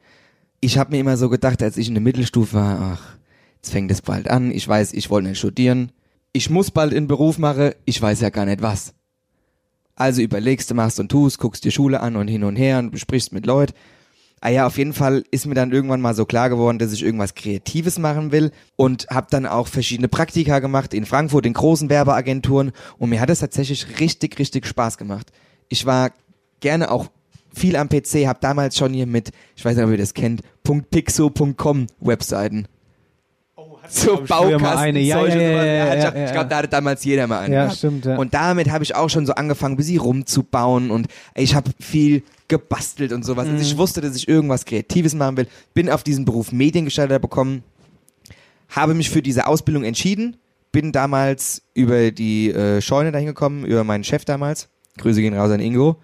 [0.61, 3.17] Ich habe mir immer so gedacht, als ich in der Mittelstufe war, ach,
[3.57, 4.51] jetzt fängt es bald an.
[4.51, 5.91] Ich weiß, ich wollte nicht studieren.
[6.35, 7.71] Ich muss bald einen Beruf machen.
[7.85, 8.93] Ich weiß ja gar nicht was.
[9.95, 12.91] Also überlegst du, machst und tust, guckst dir Schule an und hin und her und
[12.91, 13.71] besprichst mit Leuten.
[14.41, 17.03] Ah ja, auf jeden Fall ist mir dann irgendwann mal so klar geworden, dass ich
[17.03, 21.89] irgendwas Kreatives machen will und habe dann auch verschiedene Praktika gemacht in Frankfurt, in großen
[21.89, 25.31] Werbeagenturen und mir hat es tatsächlich richtig, richtig Spaß gemacht.
[25.69, 26.11] Ich war
[26.59, 27.07] gerne auch
[27.53, 30.41] viel am PC, habe damals schon hier mit, ich weiß nicht, ob ihr das kennt,
[30.65, 32.67] .pixo.com Webseiten.
[33.89, 34.95] So Baukasten.
[34.97, 37.53] Ja, ja, ja, ich glaube, da hatte damals jeder mal einen.
[37.53, 38.05] Ja, stimmt.
[38.05, 38.17] Ja.
[38.17, 42.23] Und damit habe ich auch schon so angefangen, ein bisschen rumzubauen und ich habe viel
[42.47, 43.45] gebastelt und sowas.
[43.45, 43.61] Also Mhm.
[43.61, 45.47] ich wusste, dass ich irgendwas Kreatives machen will.
[45.73, 47.63] Bin auf diesen Beruf Mediengestalter bekommen,
[48.69, 50.37] habe mich für diese Ausbildung entschieden,
[50.71, 54.67] bin damals über die äh, Scheune dahin gekommen, über meinen Chef damals.
[54.97, 55.97] Grüße gehen raus an Ingo,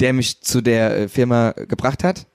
[0.00, 2.26] der mich zu der äh, Firma gebracht hat.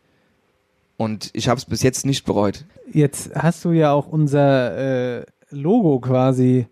[0.97, 2.65] Und ich habe es bis jetzt nicht bereut.
[2.91, 6.67] Jetzt hast du ja auch unser äh, Logo quasi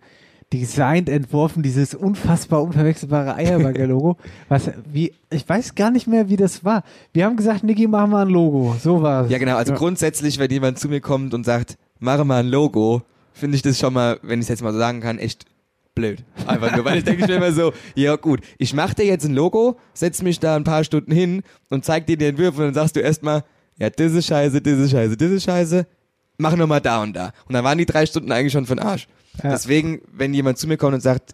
[0.54, 4.18] designt, entworfen, dieses unfassbar unverwechselbare Eierbagger-Logo.
[4.50, 6.84] Was, wie, ich weiß gar nicht mehr, wie das war.
[7.14, 8.76] Wir haben gesagt, Niki, machen wir ein Logo.
[8.82, 9.32] So war es.
[9.32, 9.56] Ja, genau.
[9.56, 13.02] Also grundsätzlich, wenn jemand zu mir kommt und sagt, mache mal ein Logo,
[13.32, 15.46] finde ich das schon mal, wenn ich es jetzt mal so sagen kann, echt
[15.96, 16.24] blöd.
[16.48, 19.26] Einfach nur, weil ich denke ich mir immer so, ja gut, ich mache dir jetzt
[19.26, 22.68] ein Logo, setz mich da ein paar Stunden hin und zeig dir die Entwürfe und
[22.68, 23.44] dann sagst du erstmal,
[23.82, 25.88] ja, das ist scheiße, das ist scheiße, das ist scheiße,
[26.38, 27.32] mach nochmal da und da.
[27.48, 29.08] Und dann waren die drei Stunden eigentlich schon von Arsch.
[29.42, 29.50] Ja.
[29.50, 31.34] Deswegen, wenn jemand zu mir kommt und sagt,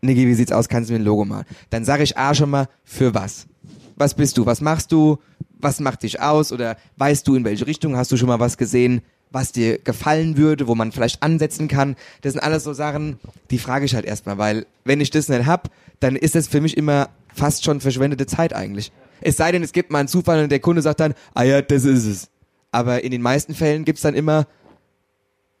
[0.00, 1.46] Niki, wie sieht's aus, kannst du mir ein Logo malen?
[1.70, 3.46] Dann sage ich A schon mal, für was?
[3.94, 4.44] Was bist du?
[4.46, 5.18] Was machst du?
[5.60, 6.50] Was macht dich aus?
[6.50, 7.96] Oder weißt du, in welche Richtung?
[7.96, 11.94] Hast du schon mal was gesehen, was dir gefallen würde, wo man vielleicht ansetzen kann?
[12.22, 13.20] Das sind alles so Sachen,
[13.52, 15.70] die frage ich halt erstmal, weil wenn ich das nicht hab,
[16.00, 18.90] dann ist das für mich immer fast schon verschwendete Zeit eigentlich.
[19.20, 21.62] Es sei denn, es gibt mal einen Zufall und der Kunde sagt dann, ah ja,
[21.62, 22.30] das ist es.
[22.72, 24.46] Aber in den meisten Fällen gibt's dann immer,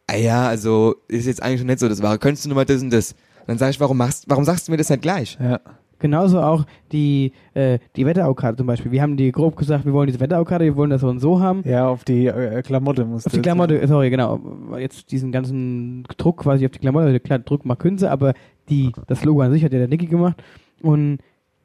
[0.06, 2.18] ah ja, also ist jetzt eigentlich schon nicht so das Wahre.
[2.18, 3.14] Könntest du nur mal das und das?
[3.46, 5.38] Dann sage ich, warum machst, warum sagst du mir das nicht gleich?
[5.40, 5.60] Ja.
[5.98, 8.92] Genauso auch die, äh, die Wetteraukarte zum Beispiel.
[8.92, 11.40] Wir haben die grob gesagt, wir wollen diese Wetteraukarte, wir wollen das so und so
[11.40, 11.62] haben.
[11.64, 14.38] Ja, auf die äh, Klamotte musste Auf die Klamotte, sorry, genau.
[14.78, 18.34] Jetzt diesen ganzen Druck quasi auf die Klamotte, klar, Druck macht Künze, aber
[18.68, 20.36] die, das Logo an sich hat ja der Nicky gemacht.
[20.82, 21.18] Und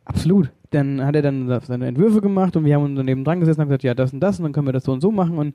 [0.06, 0.50] absolut.
[0.72, 3.64] Dann hat er dann seine Entwürfe gemacht und wir haben uns daneben dran gesessen und
[3.64, 5.38] haben gesagt, ja, das und das und dann können wir das so und so machen
[5.38, 5.54] und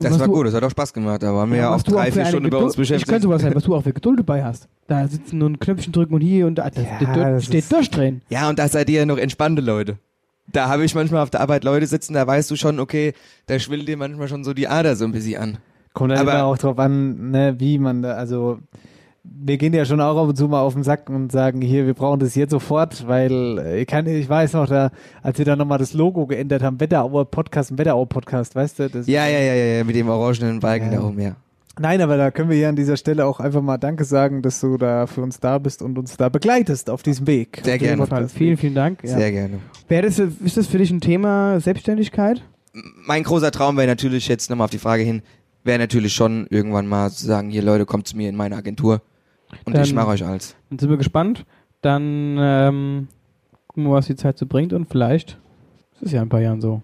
[0.00, 1.22] Das was war du- gut, das hat auch Spaß gemacht.
[1.22, 3.06] Da waren wir ja, was auch drei, vier Stunden bei Geduld- uns beschäftigt.
[3.06, 4.68] Ich könnte sowas sein, was du auch für Geduld dabei hast.
[4.88, 7.70] Da sitzen nur ein Knöpfchen drücken und hier und da, das, Ja, das, das steht
[7.72, 8.22] durchdrehen.
[8.28, 9.96] Ja, und da seid ihr ja noch entspannte Leute.
[10.52, 13.14] Da habe ich manchmal auf der Arbeit Leute sitzen, da weißt du schon, okay,
[13.46, 15.58] da schwillt dir manchmal schon so die Ader so ein bisschen an.
[15.94, 18.58] Kommt dann Aber- immer auch drauf an, ne, wie man da, also
[19.24, 21.86] wir gehen ja schon auch ab und zu mal auf den Sack und sagen, hier,
[21.86, 24.90] wir brauchen das jetzt sofort, weil äh, ich kann, ich weiß noch, da,
[25.22, 28.90] als wir dann nochmal das Logo geändert haben, Wetterauer Podcast, ein Wetterauer Podcast, weißt du?
[28.90, 31.00] Das, Ja, ja, ja, ja, ja, mit dem orangenen Balken Ja.
[31.00, 31.36] da oben, ja.
[31.80, 34.60] Nein, aber da können wir hier an dieser Stelle auch einfach mal Danke sagen, dass
[34.60, 37.62] du da für uns da bist und uns da begleitest auf diesem Weg.
[37.64, 38.28] Sehr gerne.
[38.28, 39.02] Vielen, vielen Dank.
[39.02, 39.16] Ja.
[39.16, 39.58] Sehr gerne.
[39.88, 42.42] Wäre das, ist das für dich ein Thema Selbstständigkeit?
[43.06, 45.22] Mein großer Traum wäre natürlich jetzt nochmal auf die Frage hin,
[45.64, 49.00] wäre natürlich schon irgendwann mal zu sagen, hier Leute, kommt zu mir in meine Agentur
[49.64, 50.56] und Dann- ich mache euch alles.
[50.70, 51.44] Dann sind wir gespannt.
[51.80, 53.08] Dann ähm,
[53.68, 55.38] gucken wir, was die Zeit so bringt und vielleicht
[55.94, 56.82] ist es ja in ein paar Jahren so.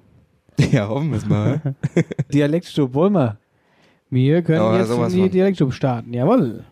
[0.73, 1.61] Ja, hoffen wir es mal.
[2.33, 3.39] Dialektstub, wollen wir?
[4.11, 5.31] Wir können Ja, jetzt in die von.
[5.31, 6.13] Dialektstube starten.
[6.13, 6.65] Jawohl.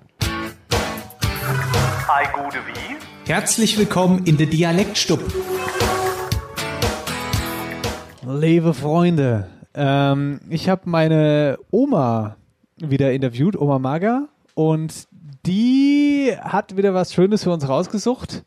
[3.26, 5.20] Herzlich willkommen in der Dialektstub.
[8.26, 12.36] Liebe Freunde, ähm, ich habe meine Oma
[12.78, 15.07] wieder interviewt, Oma Maga, und
[15.47, 18.45] die hat wieder was Schönes für uns rausgesucht.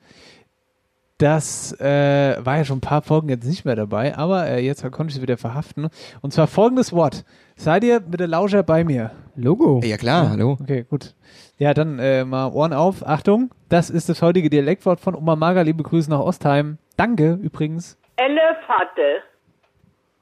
[1.17, 4.81] Das äh, war ja schon ein paar Folgen jetzt nicht mehr dabei, aber äh, jetzt
[4.91, 5.89] konnte ich es wieder verhaften.
[6.21, 7.25] Und zwar folgendes Wort.
[7.55, 9.11] Seid ihr mit der Lauscher bei mir?
[9.35, 9.81] Logo.
[9.83, 10.57] Ja klar, hallo.
[10.59, 11.13] Okay, gut.
[11.59, 13.05] Ja, dann äh, mal Ohren auf.
[13.07, 15.61] Achtung, das ist das heutige Dialektwort von Oma Maga.
[15.61, 16.79] Liebe Grüße nach Ostheim.
[16.97, 17.99] Danke übrigens.
[18.15, 19.21] Elefante.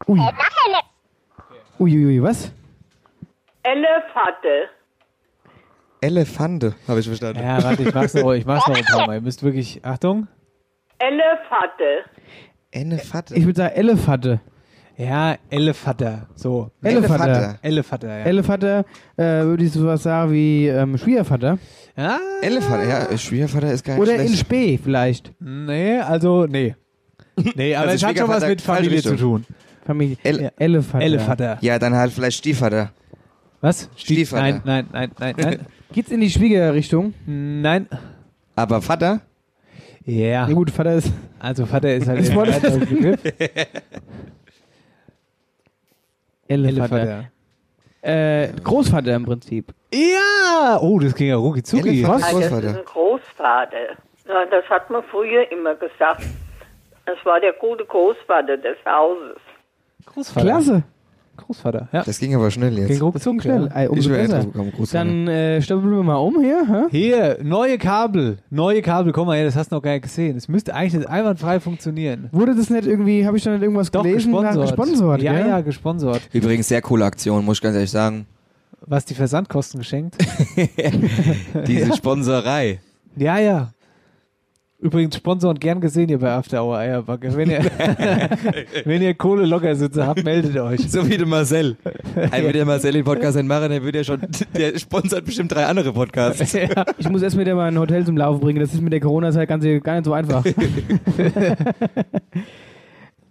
[0.05, 0.19] Ui.
[1.79, 2.51] Uiuiui, was?
[3.63, 4.67] Elefante.
[6.01, 7.41] Elefante, habe ich verstanden.
[7.41, 9.15] Ja, warte, ich mach's noch, ich mach's noch ein paar Mal.
[9.15, 10.27] Ihr müsst wirklich, Achtung.
[10.97, 12.03] Elefante.
[12.71, 13.35] Elefante.
[13.35, 14.41] Ich würde sagen Elefante.
[14.97, 16.27] Ja, Elefatter.
[16.35, 16.71] So.
[16.83, 17.57] Elefatter.
[17.61, 18.25] Elefatter, ja.
[18.25, 18.85] Elefatter,
[19.15, 21.57] äh, würde ich sowas sagen wie ähm, Schwiegervater.
[21.95, 22.19] ja?
[22.41, 24.39] Elefante, ja, Schwiegervater ist gar nicht Oder in schlecht.
[24.41, 25.33] Spee vielleicht.
[25.39, 26.75] Nee, also, nee.
[27.55, 29.45] Nee, aber Also es hat schon was mit Familie zu tun.
[29.85, 30.17] Familie.
[30.23, 31.03] El- ja, Elefatter.
[31.05, 31.57] Elefatter.
[31.61, 32.91] Ja, dann halt vielleicht Stiefvater.
[33.61, 33.89] Was?
[33.95, 34.43] Stiefvater.
[34.43, 35.59] Nein, nein, nein, nein, nein.
[35.91, 37.13] Geht's in die Schwiegerrichtung?
[37.25, 37.87] nein.
[38.55, 39.21] Aber Vater?
[40.05, 40.47] Ja.
[40.47, 41.11] Ja gut, Vater ist...
[41.39, 42.29] Also Vater ist halt
[42.63, 43.21] ein Begriff.
[46.47, 47.25] Elefatter.
[48.01, 49.73] Äh, Großvater im Prinzip.
[49.93, 50.79] Ja!
[50.81, 51.99] Oh, das ging ja rucki zucki.
[51.99, 52.23] Elefant.
[52.23, 52.67] Ah, das ist Großvater.
[52.79, 53.77] ein Großvater.
[54.27, 56.23] Ja, das hat man früher immer gesagt.
[57.05, 59.37] Das war der gute Großvater des Hauses.
[60.05, 60.45] Großvater.
[60.45, 60.83] Klasse.
[61.39, 62.03] Großvater, ja.
[62.03, 62.99] Das ging aber schnell jetzt.
[62.99, 63.69] Ging Ging schnell.
[63.73, 63.91] Ja.
[63.93, 65.05] Ich wäre gekommen, Großvater.
[65.05, 66.65] Dann äh, stoppeln wir mal um hier.
[66.67, 66.83] Hä?
[66.91, 68.37] Hier, neue Kabel.
[68.49, 70.37] Neue Kabel, guck mal her, das hast du noch gar nicht gesehen.
[70.37, 72.29] Es müsste eigentlich einwandfrei funktionieren.
[72.31, 74.31] Wurde das nicht irgendwie, habe ich da nicht irgendwas Doch, gelesen?
[74.31, 74.61] gesponsert.
[74.61, 75.47] gesponsert ja, gell?
[75.47, 76.21] ja, gesponsert.
[76.33, 78.25] Übrigens sehr coole Aktion, muss ich ganz ehrlich sagen.
[78.85, 80.15] Was die Versandkosten geschenkt?
[81.67, 82.79] Diese Sponserei.
[83.15, 83.71] ja, ja.
[84.81, 87.35] Übrigens, Sponsoren gern gesehen hier bei After Hour Eierbacke.
[87.35, 87.59] Wenn ihr,
[88.85, 90.89] wenn ihr Kohle locker sitze habt, meldet euch.
[90.89, 91.75] So wie der Marcel.
[92.31, 94.21] Ein wird der Marcel den Podcast nicht machen, der wird ja schon,
[94.55, 96.53] der sponsert bestimmt drei andere Podcasts.
[96.53, 96.85] ja.
[96.97, 98.61] Ich muss erst mit mal ein Hotel zum Laufen bringen.
[98.61, 100.45] Das ist mit der Corona-Zeit ganz, gar nicht so einfach.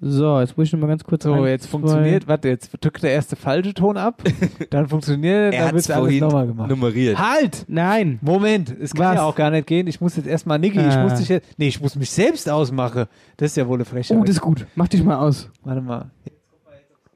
[0.01, 2.71] so, jetzt muss ich noch mal ganz kurz So, ein, jetzt zwei- funktioniert, warte, jetzt
[2.81, 4.23] drückt der erste falsche Ton ab,
[4.71, 6.71] dann funktioniert, Er dann hat wird es alles nochmal gemacht.
[6.71, 7.19] nummeriert.
[7.19, 7.65] Halt!
[7.67, 8.19] Nein.
[8.23, 9.15] Moment, es kann Was?
[9.17, 9.87] ja auch gar nicht gehen.
[9.89, 11.03] Ich muss jetzt erstmal, Niki, ich Ah.
[11.03, 13.07] muss dich jetzt, nee, ich muss mich selbst ausmachen.
[13.37, 14.17] Das ist ja wohl eine Frechheit.
[14.17, 14.67] Oh, das ist gut.
[14.77, 15.51] Mach dich mal aus.
[15.65, 16.11] Warte mal.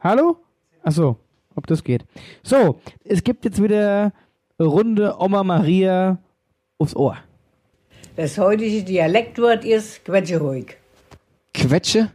[0.01, 0.37] Hallo?
[0.83, 1.17] Achso,
[1.55, 2.05] ob das geht.
[2.43, 4.13] So, es gibt jetzt wieder
[4.61, 6.19] Runde Oma Maria
[6.79, 7.17] aufs Ohr.
[8.17, 10.77] Das heutige Dialektwort ist Quetschehoig.
[11.55, 12.11] Quetsche?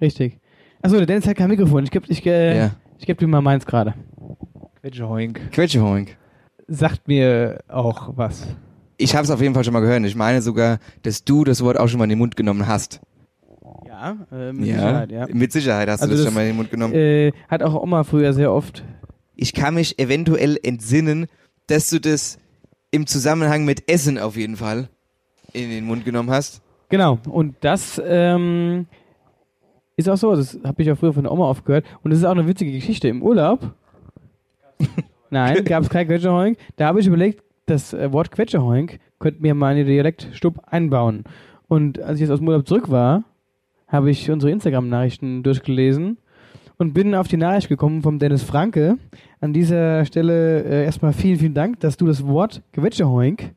[0.00, 0.38] Richtig.
[0.82, 1.84] Achso, der Dennis hat kein Mikrofon.
[1.84, 2.70] Ich geb, ich, äh, Ja.
[2.98, 3.94] ich geb dir mal meins gerade.
[4.80, 5.50] Quetschehoink.
[5.52, 6.16] Quetschehoink.
[6.68, 8.46] Sagt mir auch was.
[8.98, 10.02] Ich habe es auf jeden Fall schon mal gehört.
[10.04, 13.00] Ich meine sogar, dass du das Wort auch schon mal in den Mund genommen hast.
[13.86, 14.74] Ja, äh, mit ja.
[14.76, 15.26] Sicherheit, ja.
[15.32, 16.94] Mit Sicherheit hast Also du das, das, schon mal in den Mund genommen.
[16.94, 18.84] Äh, hat auch Oma früher sehr oft.
[19.36, 21.26] ich kann mich eventuell entsinnen,
[21.66, 22.38] dass du das
[22.90, 24.88] im Zusammenhang mit Essen auf jeden Fall
[25.52, 26.62] in den Mund genommen hast.
[26.88, 28.86] Genau, und das ähm,
[29.96, 31.84] ist auch so, das habe ich auch früher von der Oma aufgehört.
[32.02, 33.08] Und das ist auch eine witzige Geschichte.
[33.08, 33.74] Im Urlaub,
[35.30, 36.58] nein, gab es kein Quetschehoink.
[36.76, 41.24] Da habe ich überlegt, das äh, Wort Quetschehoink könnten wir mal in den Dialektstub einbauen.
[41.68, 43.24] Und als ich jetzt aus dem Urlaub zurück war,
[43.88, 46.18] habe ich unsere Instagram-Nachrichten durchgelesen
[46.78, 48.98] und bin auf die Nachricht gekommen vom Dennis Franke.
[49.40, 53.54] An dieser Stelle äh, erstmal vielen, vielen Dank, dass du das Wort Quetschehoink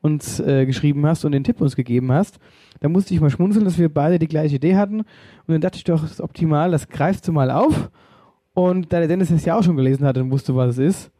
[0.00, 2.38] uns äh, geschrieben hast und den Tipp uns gegeben hast.
[2.80, 5.00] Da musste ich mal schmunzeln, dass wir beide die gleiche Idee hatten.
[5.00, 5.06] Und
[5.48, 7.90] dann dachte ich doch, das ist optimal, das greifst du mal auf.
[8.54, 11.10] Und da der Dennis es ja auch schon gelesen hat und wusste, was es ist,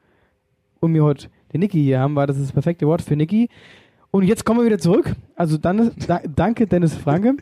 [0.80, 3.48] und wir heute den Niki hier haben, war das das perfekte Wort für Niki.
[4.10, 5.14] Und jetzt kommen wir wieder zurück.
[5.36, 7.36] Also dann, da, danke Dennis Franke.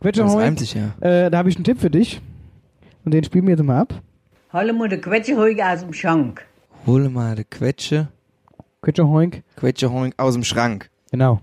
[0.00, 0.92] Das reimt sich ja.
[1.00, 2.20] äh, da habe ich einen Tipp für dich.
[3.04, 3.94] Und den spielen wir jetzt mal ab.
[4.52, 6.44] Holle mir de Quetschehoig aus dem Schank.
[6.86, 8.08] Hol mal die Quetsche,
[8.82, 10.90] Quetschehoink, Quetschehoink aus dem Schrank.
[11.10, 11.40] genau.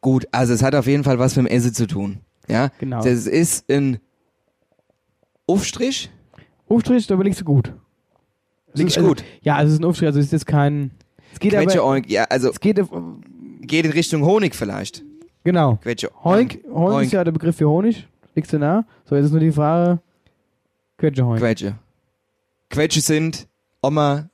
[0.00, 2.18] Gut, also es hat auf jeden Fall was mit dem Essen zu tun.
[2.48, 3.02] Ja, Genau.
[3.04, 3.98] Das ist ein
[5.46, 6.10] Aufstrich.
[6.68, 7.72] Aufstrich, da überlegst du gut.
[8.74, 9.24] Wirklich ist, also, gut.
[9.42, 10.90] Ja, also es ist ein Aufstrich, also es ist jetzt kein.
[11.32, 11.90] Es geht Quetsche aber.
[11.90, 12.80] Oink, ja, also Es geht.
[13.60, 15.04] geht in Richtung Honig vielleicht.
[15.44, 15.76] Genau.
[15.76, 17.04] Quetsche Hoink, Hoink, Hoink.
[17.06, 18.08] ist ja der Begriff für Honig.
[18.34, 18.84] Liegst du nah?
[19.04, 20.00] So, jetzt ist nur die Frage.
[20.98, 21.38] Quetsche Hoink.
[21.38, 21.78] Quetsche.
[22.70, 23.46] Quetsche sind,
[23.82, 24.30] Oma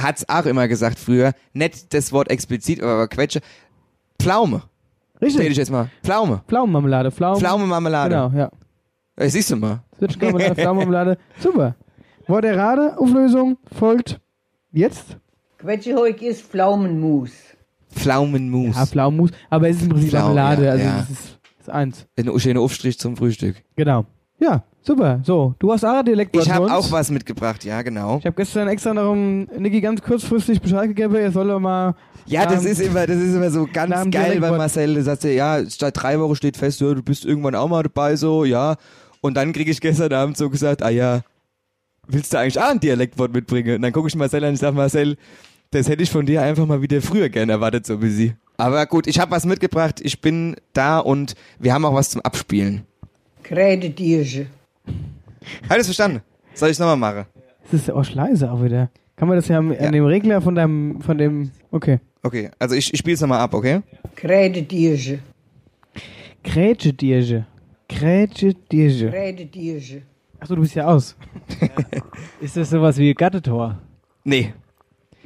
[0.00, 3.40] hat's auch immer gesagt früher, nicht das Wort explizit, aber Quetsche.
[4.20, 4.62] Pflaume.
[5.20, 5.40] Richtig.
[5.40, 5.90] Rede ich jetzt mal.
[6.02, 6.42] Pflaume.
[6.48, 7.10] Pflaumenmarmelade.
[7.10, 7.40] Pflaumen.
[7.40, 8.14] Pflaumenmarmelade.
[8.14, 8.50] Genau, ja.
[9.16, 9.82] Äh, siehst du mal.
[9.98, 11.18] Zwetschgenmarmelade, Pflaumenmarmelade.
[11.40, 11.74] Super.
[12.26, 14.20] Wort errate, Auflösung folgt
[14.70, 15.16] jetzt.
[15.58, 17.30] Quetschehoik ist Pflaumenmus.
[17.90, 18.76] Pflaumenmus.
[18.76, 19.30] Ja, Pflaumenmus.
[19.50, 20.64] Aber es ist im Prinzip Pflaumen, Marmelade.
[20.66, 20.96] ja, also ja.
[20.98, 22.06] das ist, das ist eins.
[22.16, 23.56] Ein schöner Aufstrich zum Frühstück.
[23.76, 24.04] Genau.
[24.40, 25.20] Ja, super.
[25.24, 28.18] So, du hast auch Dialekt Ich habe auch was mitgebracht, ja, genau.
[28.18, 31.94] Ich habe gestern extra darum Niki ganz kurzfristig Bescheid gegeben, er soll doch mal.
[32.26, 34.94] Ja, das ist immer, das ist immer so ganz geil bei Dialektwort- Marcel.
[34.94, 38.16] Der sagt, ja, seit drei Wochen steht fest, ja, du bist irgendwann auch mal dabei,
[38.16, 38.76] so, ja.
[39.20, 41.22] Und dann kriege ich gestern Abend so gesagt, ah ja,
[42.06, 43.76] willst du eigentlich auch ein Dialektwort mitbringen?
[43.76, 45.16] Und dann gucke ich Marcel an und ich sage, Marcel,
[45.70, 48.34] das hätte ich von dir einfach mal wieder früher gerne erwartet, so wie sie.
[48.56, 52.20] Aber gut, ich habe was mitgebracht, ich bin da und wir haben auch was zum
[52.22, 52.84] Abspielen.
[53.48, 54.46] Krädetierche.
[55.70, 56.20] Alles verstanden?
[56.52, 57.24] Soll ich nochmal machen?
[57.70, 58.90] Das ist auch leise auch wieder.
[59.16, 61.98] Kann man das ja, an dem Regler von deinem, von dem, okay.
[62.22, 63.80] Okay, also ich, ich spiele es nochmal ab, okay?
[64.16, 65.20] Krädetierche.
[66.44, 67.46] Krätschedierge.
[67.88, 69.08] Krätschedierge.
[69.08, 70.02] Krädetierche.
[70.38, 71.16] Achso, du bist ja aus.
[72.40, 73.78] Ist das sowas wie Gattetor?
[74.24, 74.52] Nee.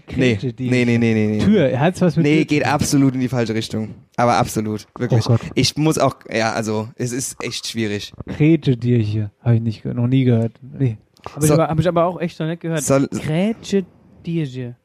[0.08, 1.26] Nee, Grätsche, die- nee, nee, nee, nee.
[1.36, 1.44] nee.
[1.44, 2.44] Tür, hat's was mit Nee, Tür?
[2.46, 3.94] geht absolut in die falsche Richtung.
[4.16, 5.24] Aber absolut, wirklich.
[5.26, 5.40] Oh Gott.
[5.54, 8.12] Ich muss auch, ja, also, es ist echt schwierig.
[8.26, 9.30] Krätschedierche.
[9.40, 10.52] Habe ich nicht, noch nie gehört.
[10.60, 10.98] Nee.
[11.30, 12.82] Habe ich, So- aber- hab ich aber auch echt noch nicht gehört.
[12.82, 14.76] Soll- Krätschedierge.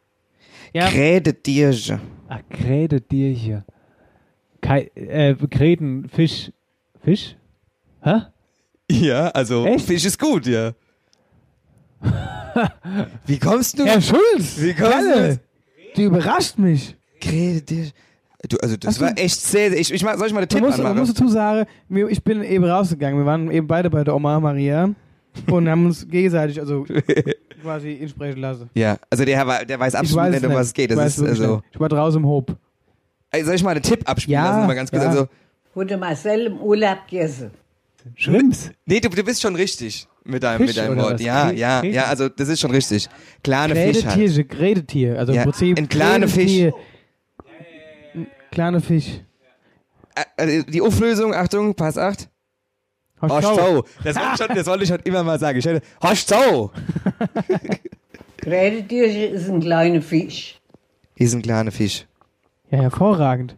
[0.74, 2.00] Ja, Krädetierge.
[2.30, 3.64] Ach, Krädetierche.
[4.62, 6.52] Kei, äh, Kreten, Fisch.
[7.04, 7.36] Fisch?
[8.02, 8.22] Hä?
[8.92, 9.86] Ja, also, Echt?
[9.86, 10.74] Fisch ist gut, ja.
[13.26, 13.86] Wie kommst du?
[13.86, 14.56] Herr Schulz!
[14.58, 15.40] Wie kommst Kalle,
[15.96, 16.96] Du überrascht mich.
[17.22, 17.92] Krädetierge.
[18.50, 20.50] Du, also, das Hast du- war echt sehr, sehr ich, ich soll ich mal den
[20.50, 21.00] Tipp muss, man anmachen?
[21.00, 21.66] muss dazu sagen,
[22.10, 23.18] ich bin eben rausgegangen.
[23.20, 24.90] Wir waren eben beide bei der Oma Maria
[25.50, 26.86] und haben uns gegenseitig also
[27.62, 28.70] quasi insprechen lassen.
[28.76, 30.92] Ja, also der, Herr, der weiß Ich absolut weiß nicht, um was es geht.
[30.92, 31.62] Ich Das ist, also.
[31.72, 32.56] Ich war draußen im Hob.
[33.32, 34.68] Ey, soll ich mal einen Tipp abspielen Ja, lassen?
[34.68, 35.04] Mal ganz kurz.
[35.04, 35.10] ja.
[35.10, 35.28] Also,
[35.74, 37.52] Wurde Marcel im Urlaub gegessen.
[38.16, 38.70] Schrimps.
[38.86, 41.14] nee, du, du bist schon richtig mit deinem, Fisch mit deinem Wort.
[41.16, 41.22] was?
[41.22, 43.08] Ja, ja, ja, also, das ist schon richtig.
[43.44, 44.16] Kleine Fisch halt.
[44.16, 45.20] Grädetierge, Grädetier.
[45.20, 45.78] Also Ja, im Prinzip.
[45.78, 46.72] ein kleiner Fisch.
[48.52, 49.22] Kleiner Fisch.
[50.36, 52.30] Äh, Die Auflösung, Achtung, Pass 8.
[53.20, 53.84] Hast Hosch du- so.
[54.04, 55.58] Das wollte ich schon, das wollte ich schon immer mal sagen.
[55.60, 56.72] Ich hätte, Hosch so.
[58.38, 60.60] Krädetierche ist ein kleiner Fisch.
[61.16, 62.06] Ist ein kleiner Fisch.
[62.70, 63.56] Ja, hervorragend.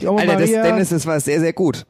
[0.00, 1.84] Die Oma Alter, das, Dennis, das war sehr, sehr gut.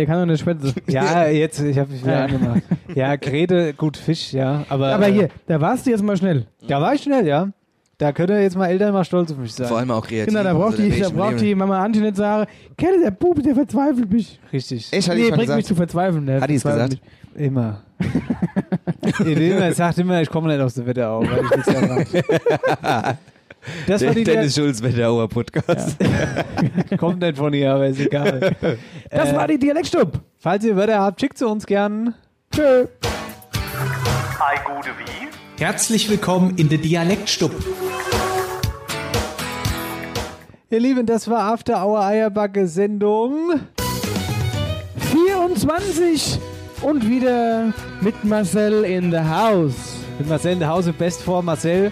[0.00, 0.72] Der kann doch nicht schwätzen.
[0.88, 2.24] Ja, jetzt, ich habe mich wieder Ja.
[2.24, 2.62] angemacht.
[2.94, 4.64] Ja, Krete, gut, Fisch, ja.
[4.68, 6.46] Aber, Aber äh, hier, da warst du jetzt mal schnell.
[6.66, 7.48] Da war ich schnell, ja.
[7.98, 9.66] Da können jetzt mal Eltern mal stolz auf mich sein.
[9.66, 10.28] Vor allem auch kreativ.
[10.32, 11.54] Genau, da braucht, Also, die, da braucht die.
[11.54, 14.40] Mama Antje nicht sagen, kenne der Bub, der verzweifelt mich.
[14.50, 14.90] Richtig.
[14.90, 15.66] Echt, hat die nee, bringt mich gesagt?
[15.66, 16.24] zu verzweifeln.
[16.24, 16.92] Der Hat die es gesagt?
[17.34, 17.46] mich.
[17.46, 17.82] Immer.
[19.24, 21.26] immer, sagt immer, ich komme nicht aus dem Wetter auf,
[23.86, 25.96] Das war Der die Dennis Schulz Wetterauer Podcast.
[26.98, 28.56] Kommt nicht von ihr, aber ist egal.
[29.10, 30.20] Das Äh, war die Dialektstub.
[30.38, 32.14] Falls ihr Wörter habt, schickt sie uns gern.
[32.54, 32.86] Tschö.
[35.58, 37.52] Herzlich willkommen in der Dialektstub.
[40.70, 43.60] Ihr Lieben, das war After Hour Eierbacke Sendung.
[45.12, 46.38] 24
[46.82, 49.96] und wieder mit Marcel in the house.
[50.18, 51.90] Mit Marcel in der Hause, best vor Marcel.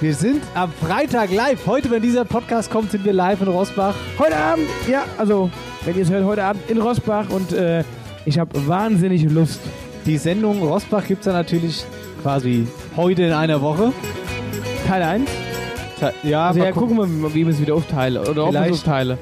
[0.00, 1.66] Wir sind am Freitag live.
[1.66, 3.94] Heute, wenn dieser Podcast kommt, sind wir live in Rosbach.
[4.18, 5.50] Heute Abend, ja, also,
[5.84, 7.82] wenn ihr es hört, heute Abend in Rosbach und äh,
[8.24, 9.60] ich habe wahnsinnig Lust.
[10.06, 11.84] Die Sendung Rosbach gibt es dann natürlich
[12.22, 13.92] quasi heute in einer Woche.
[14.86, 15.30] Teil 1.
[15.98, 16.96] Ta- Ja, Also mal ja, gucken.
[16.96, 18.20] gucken wir, wie wir es wieder aufteile.
[18.22, 19.18] Oder ob wir es Vielleicht- aufteile.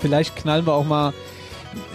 [0.00, 1.12] Vielleicht knallen wir auch mal.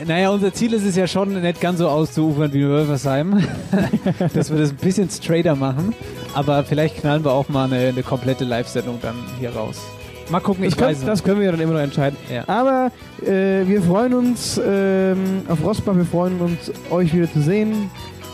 [0.06, 3.44] Naja, unser Ziel ist es ja schon, nicht ganz so auszuufern wie Wölfersheim.
[4.34, 5.94] dass wir das ein bisschen straighter machen.
[6.34, 9.82] Aber vielleicht knallen wir auch mal eine, eine komplette Live-Sendung dann hier raus.
[10.30, 12.18] Mal gucken, Das, ich können, weiß das können wir dann immer noch entscheiden.
[12.32, 12.44] Ja.
[12.48, 12.92] Aber
[13.26, 17.90] äh, wir freuen uns ähm, auf Rosbach, wir freuen uns, euch wieder zu sehen.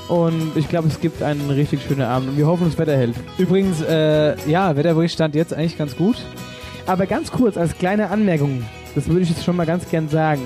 [0.10, 2.30] Und ich glaube, es gibt einen richtig schönen Abend.
[2.30, 3.16] Und wir hoffen, das Wetter hält.
[3.38, 6.18] Übrigens, äh, ja, Wetterbericht stand jetzt eigentlich ganz gut.
[6.86, 10.42] Aber ganz kurz, als kleine Anmerkung, das würde ich jetzt schon mal ganz gern sagen.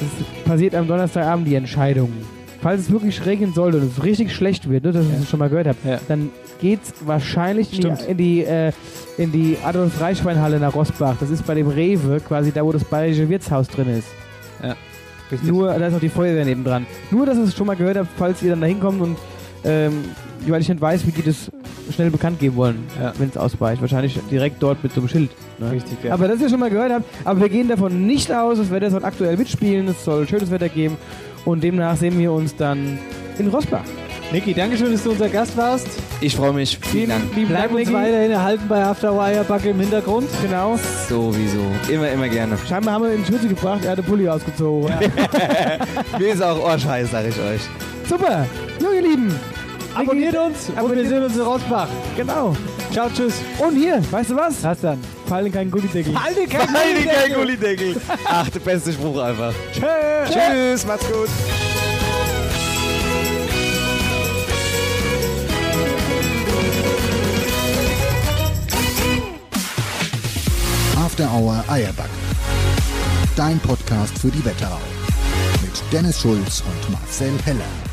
[0.00, 2.12] Es passiert am Donnerstagabend die Entscheidung.
[2.60, 5.38] Falls es wirklich regnen sollte und es richtig schlecht wird, ne, dass ich es schon
[5.38, 6.00] mal gehört habe, Ja.
[6.08, 6.30] dann
[6.60, 8.00] geht's wahrscheinlich in Stimmt.
[8.00, 8.72] die, in die, äh,
[9.16, 11.16] in die Adolf-Reichwein-Halle nach Rosbach.
[11.20, 14.08] Das ist bei dem Rewe, quasi da, wo das bayerische Wirtshaus drin ist.
[15.30, 15.48] Richtig.
[15.50, 16.86] Nur, da ist auch die Feuerwehr nebendran.
[17.10, 19.16] Nur, dass ihr es schon mal gehört habt, falls ihr dann da hinkommt und,
[19.62, 20.04] ähm,
[20.46, 21.50] weil ich nicht weiß, wie die das
[21.94, 23.12] schnell bekannt geben wollen, Ja.
[23.18, 23.80] wenn es ausweicht.
[23.82, 25.30] Wahrscheinlich direkt dort mit so einem Schild.
[25.58, 25.70] Ne?
[25.72, 26.14] Richtig, ja.
[26.14, 28.90] Aber das ihr schon mal gehört habt, aber wir gehen davon nicht aus, das Wetter
[28.90, 30.96] soll aktuell mitspielen, es soll schönes Wetter geben
[31.48, 32.98] und demnach sehen wir uns dann
[33.38, 33.84] in Rossbach.
[34.30, 35.86] Niki, danke schön, dass du unser Gast warst.
[36.20, 36.78] Ich freue mich.
[36.92, 37.22] Vielen Dank.
[37.34, 37.94] lieben Bleib uns Niki.
[37.94, 40.28] weiterhin erhalten bei After Hour Eierbacke im Hintergrund.
[40.42, 40.78] Genau.
[41.08, 41.60] Sowieso.
[41.90, 42.58] Immer, immer gerne.
[42.68, 44.92] Scheinbar haben wir ihn in Schütze gebracht, er hat den Pulli ausgezogen.
[46.18, 47.62] Mir ist auch Ohrscheiß, sag ich euch.
[48.06, 48.44] Super.
[48.82, 49.34] Jo, ihr Lieben.
[49.94, 51.88] Abonniert uns und wir Abonniert- sehen uns in Rossbach.
[52.16, 52.54] Genau.
[52.92, 53.34] Ciao, tschüss.
[53.58, 54.62] Und hier, weißt du was?
[54.62, 54.98] Was dann?
[55.26, 56.20] Fallen kein Gullideckel.
[56.20, 58.00] Halte kein kein Gullideckel.
[58.24, 59.52] Ach, der beste Spruch einfach.
[59.72, 60.34] Tschüss.
[60.34, 61.28] Tschüss, macht's gut.
[70.96, 72.10] After Hour Eierback.
[73.36, 74.78] Dein Podcast für die Wetterau.
[75.62, 77.87] Mit Dennis Schulz und Marcel Heller.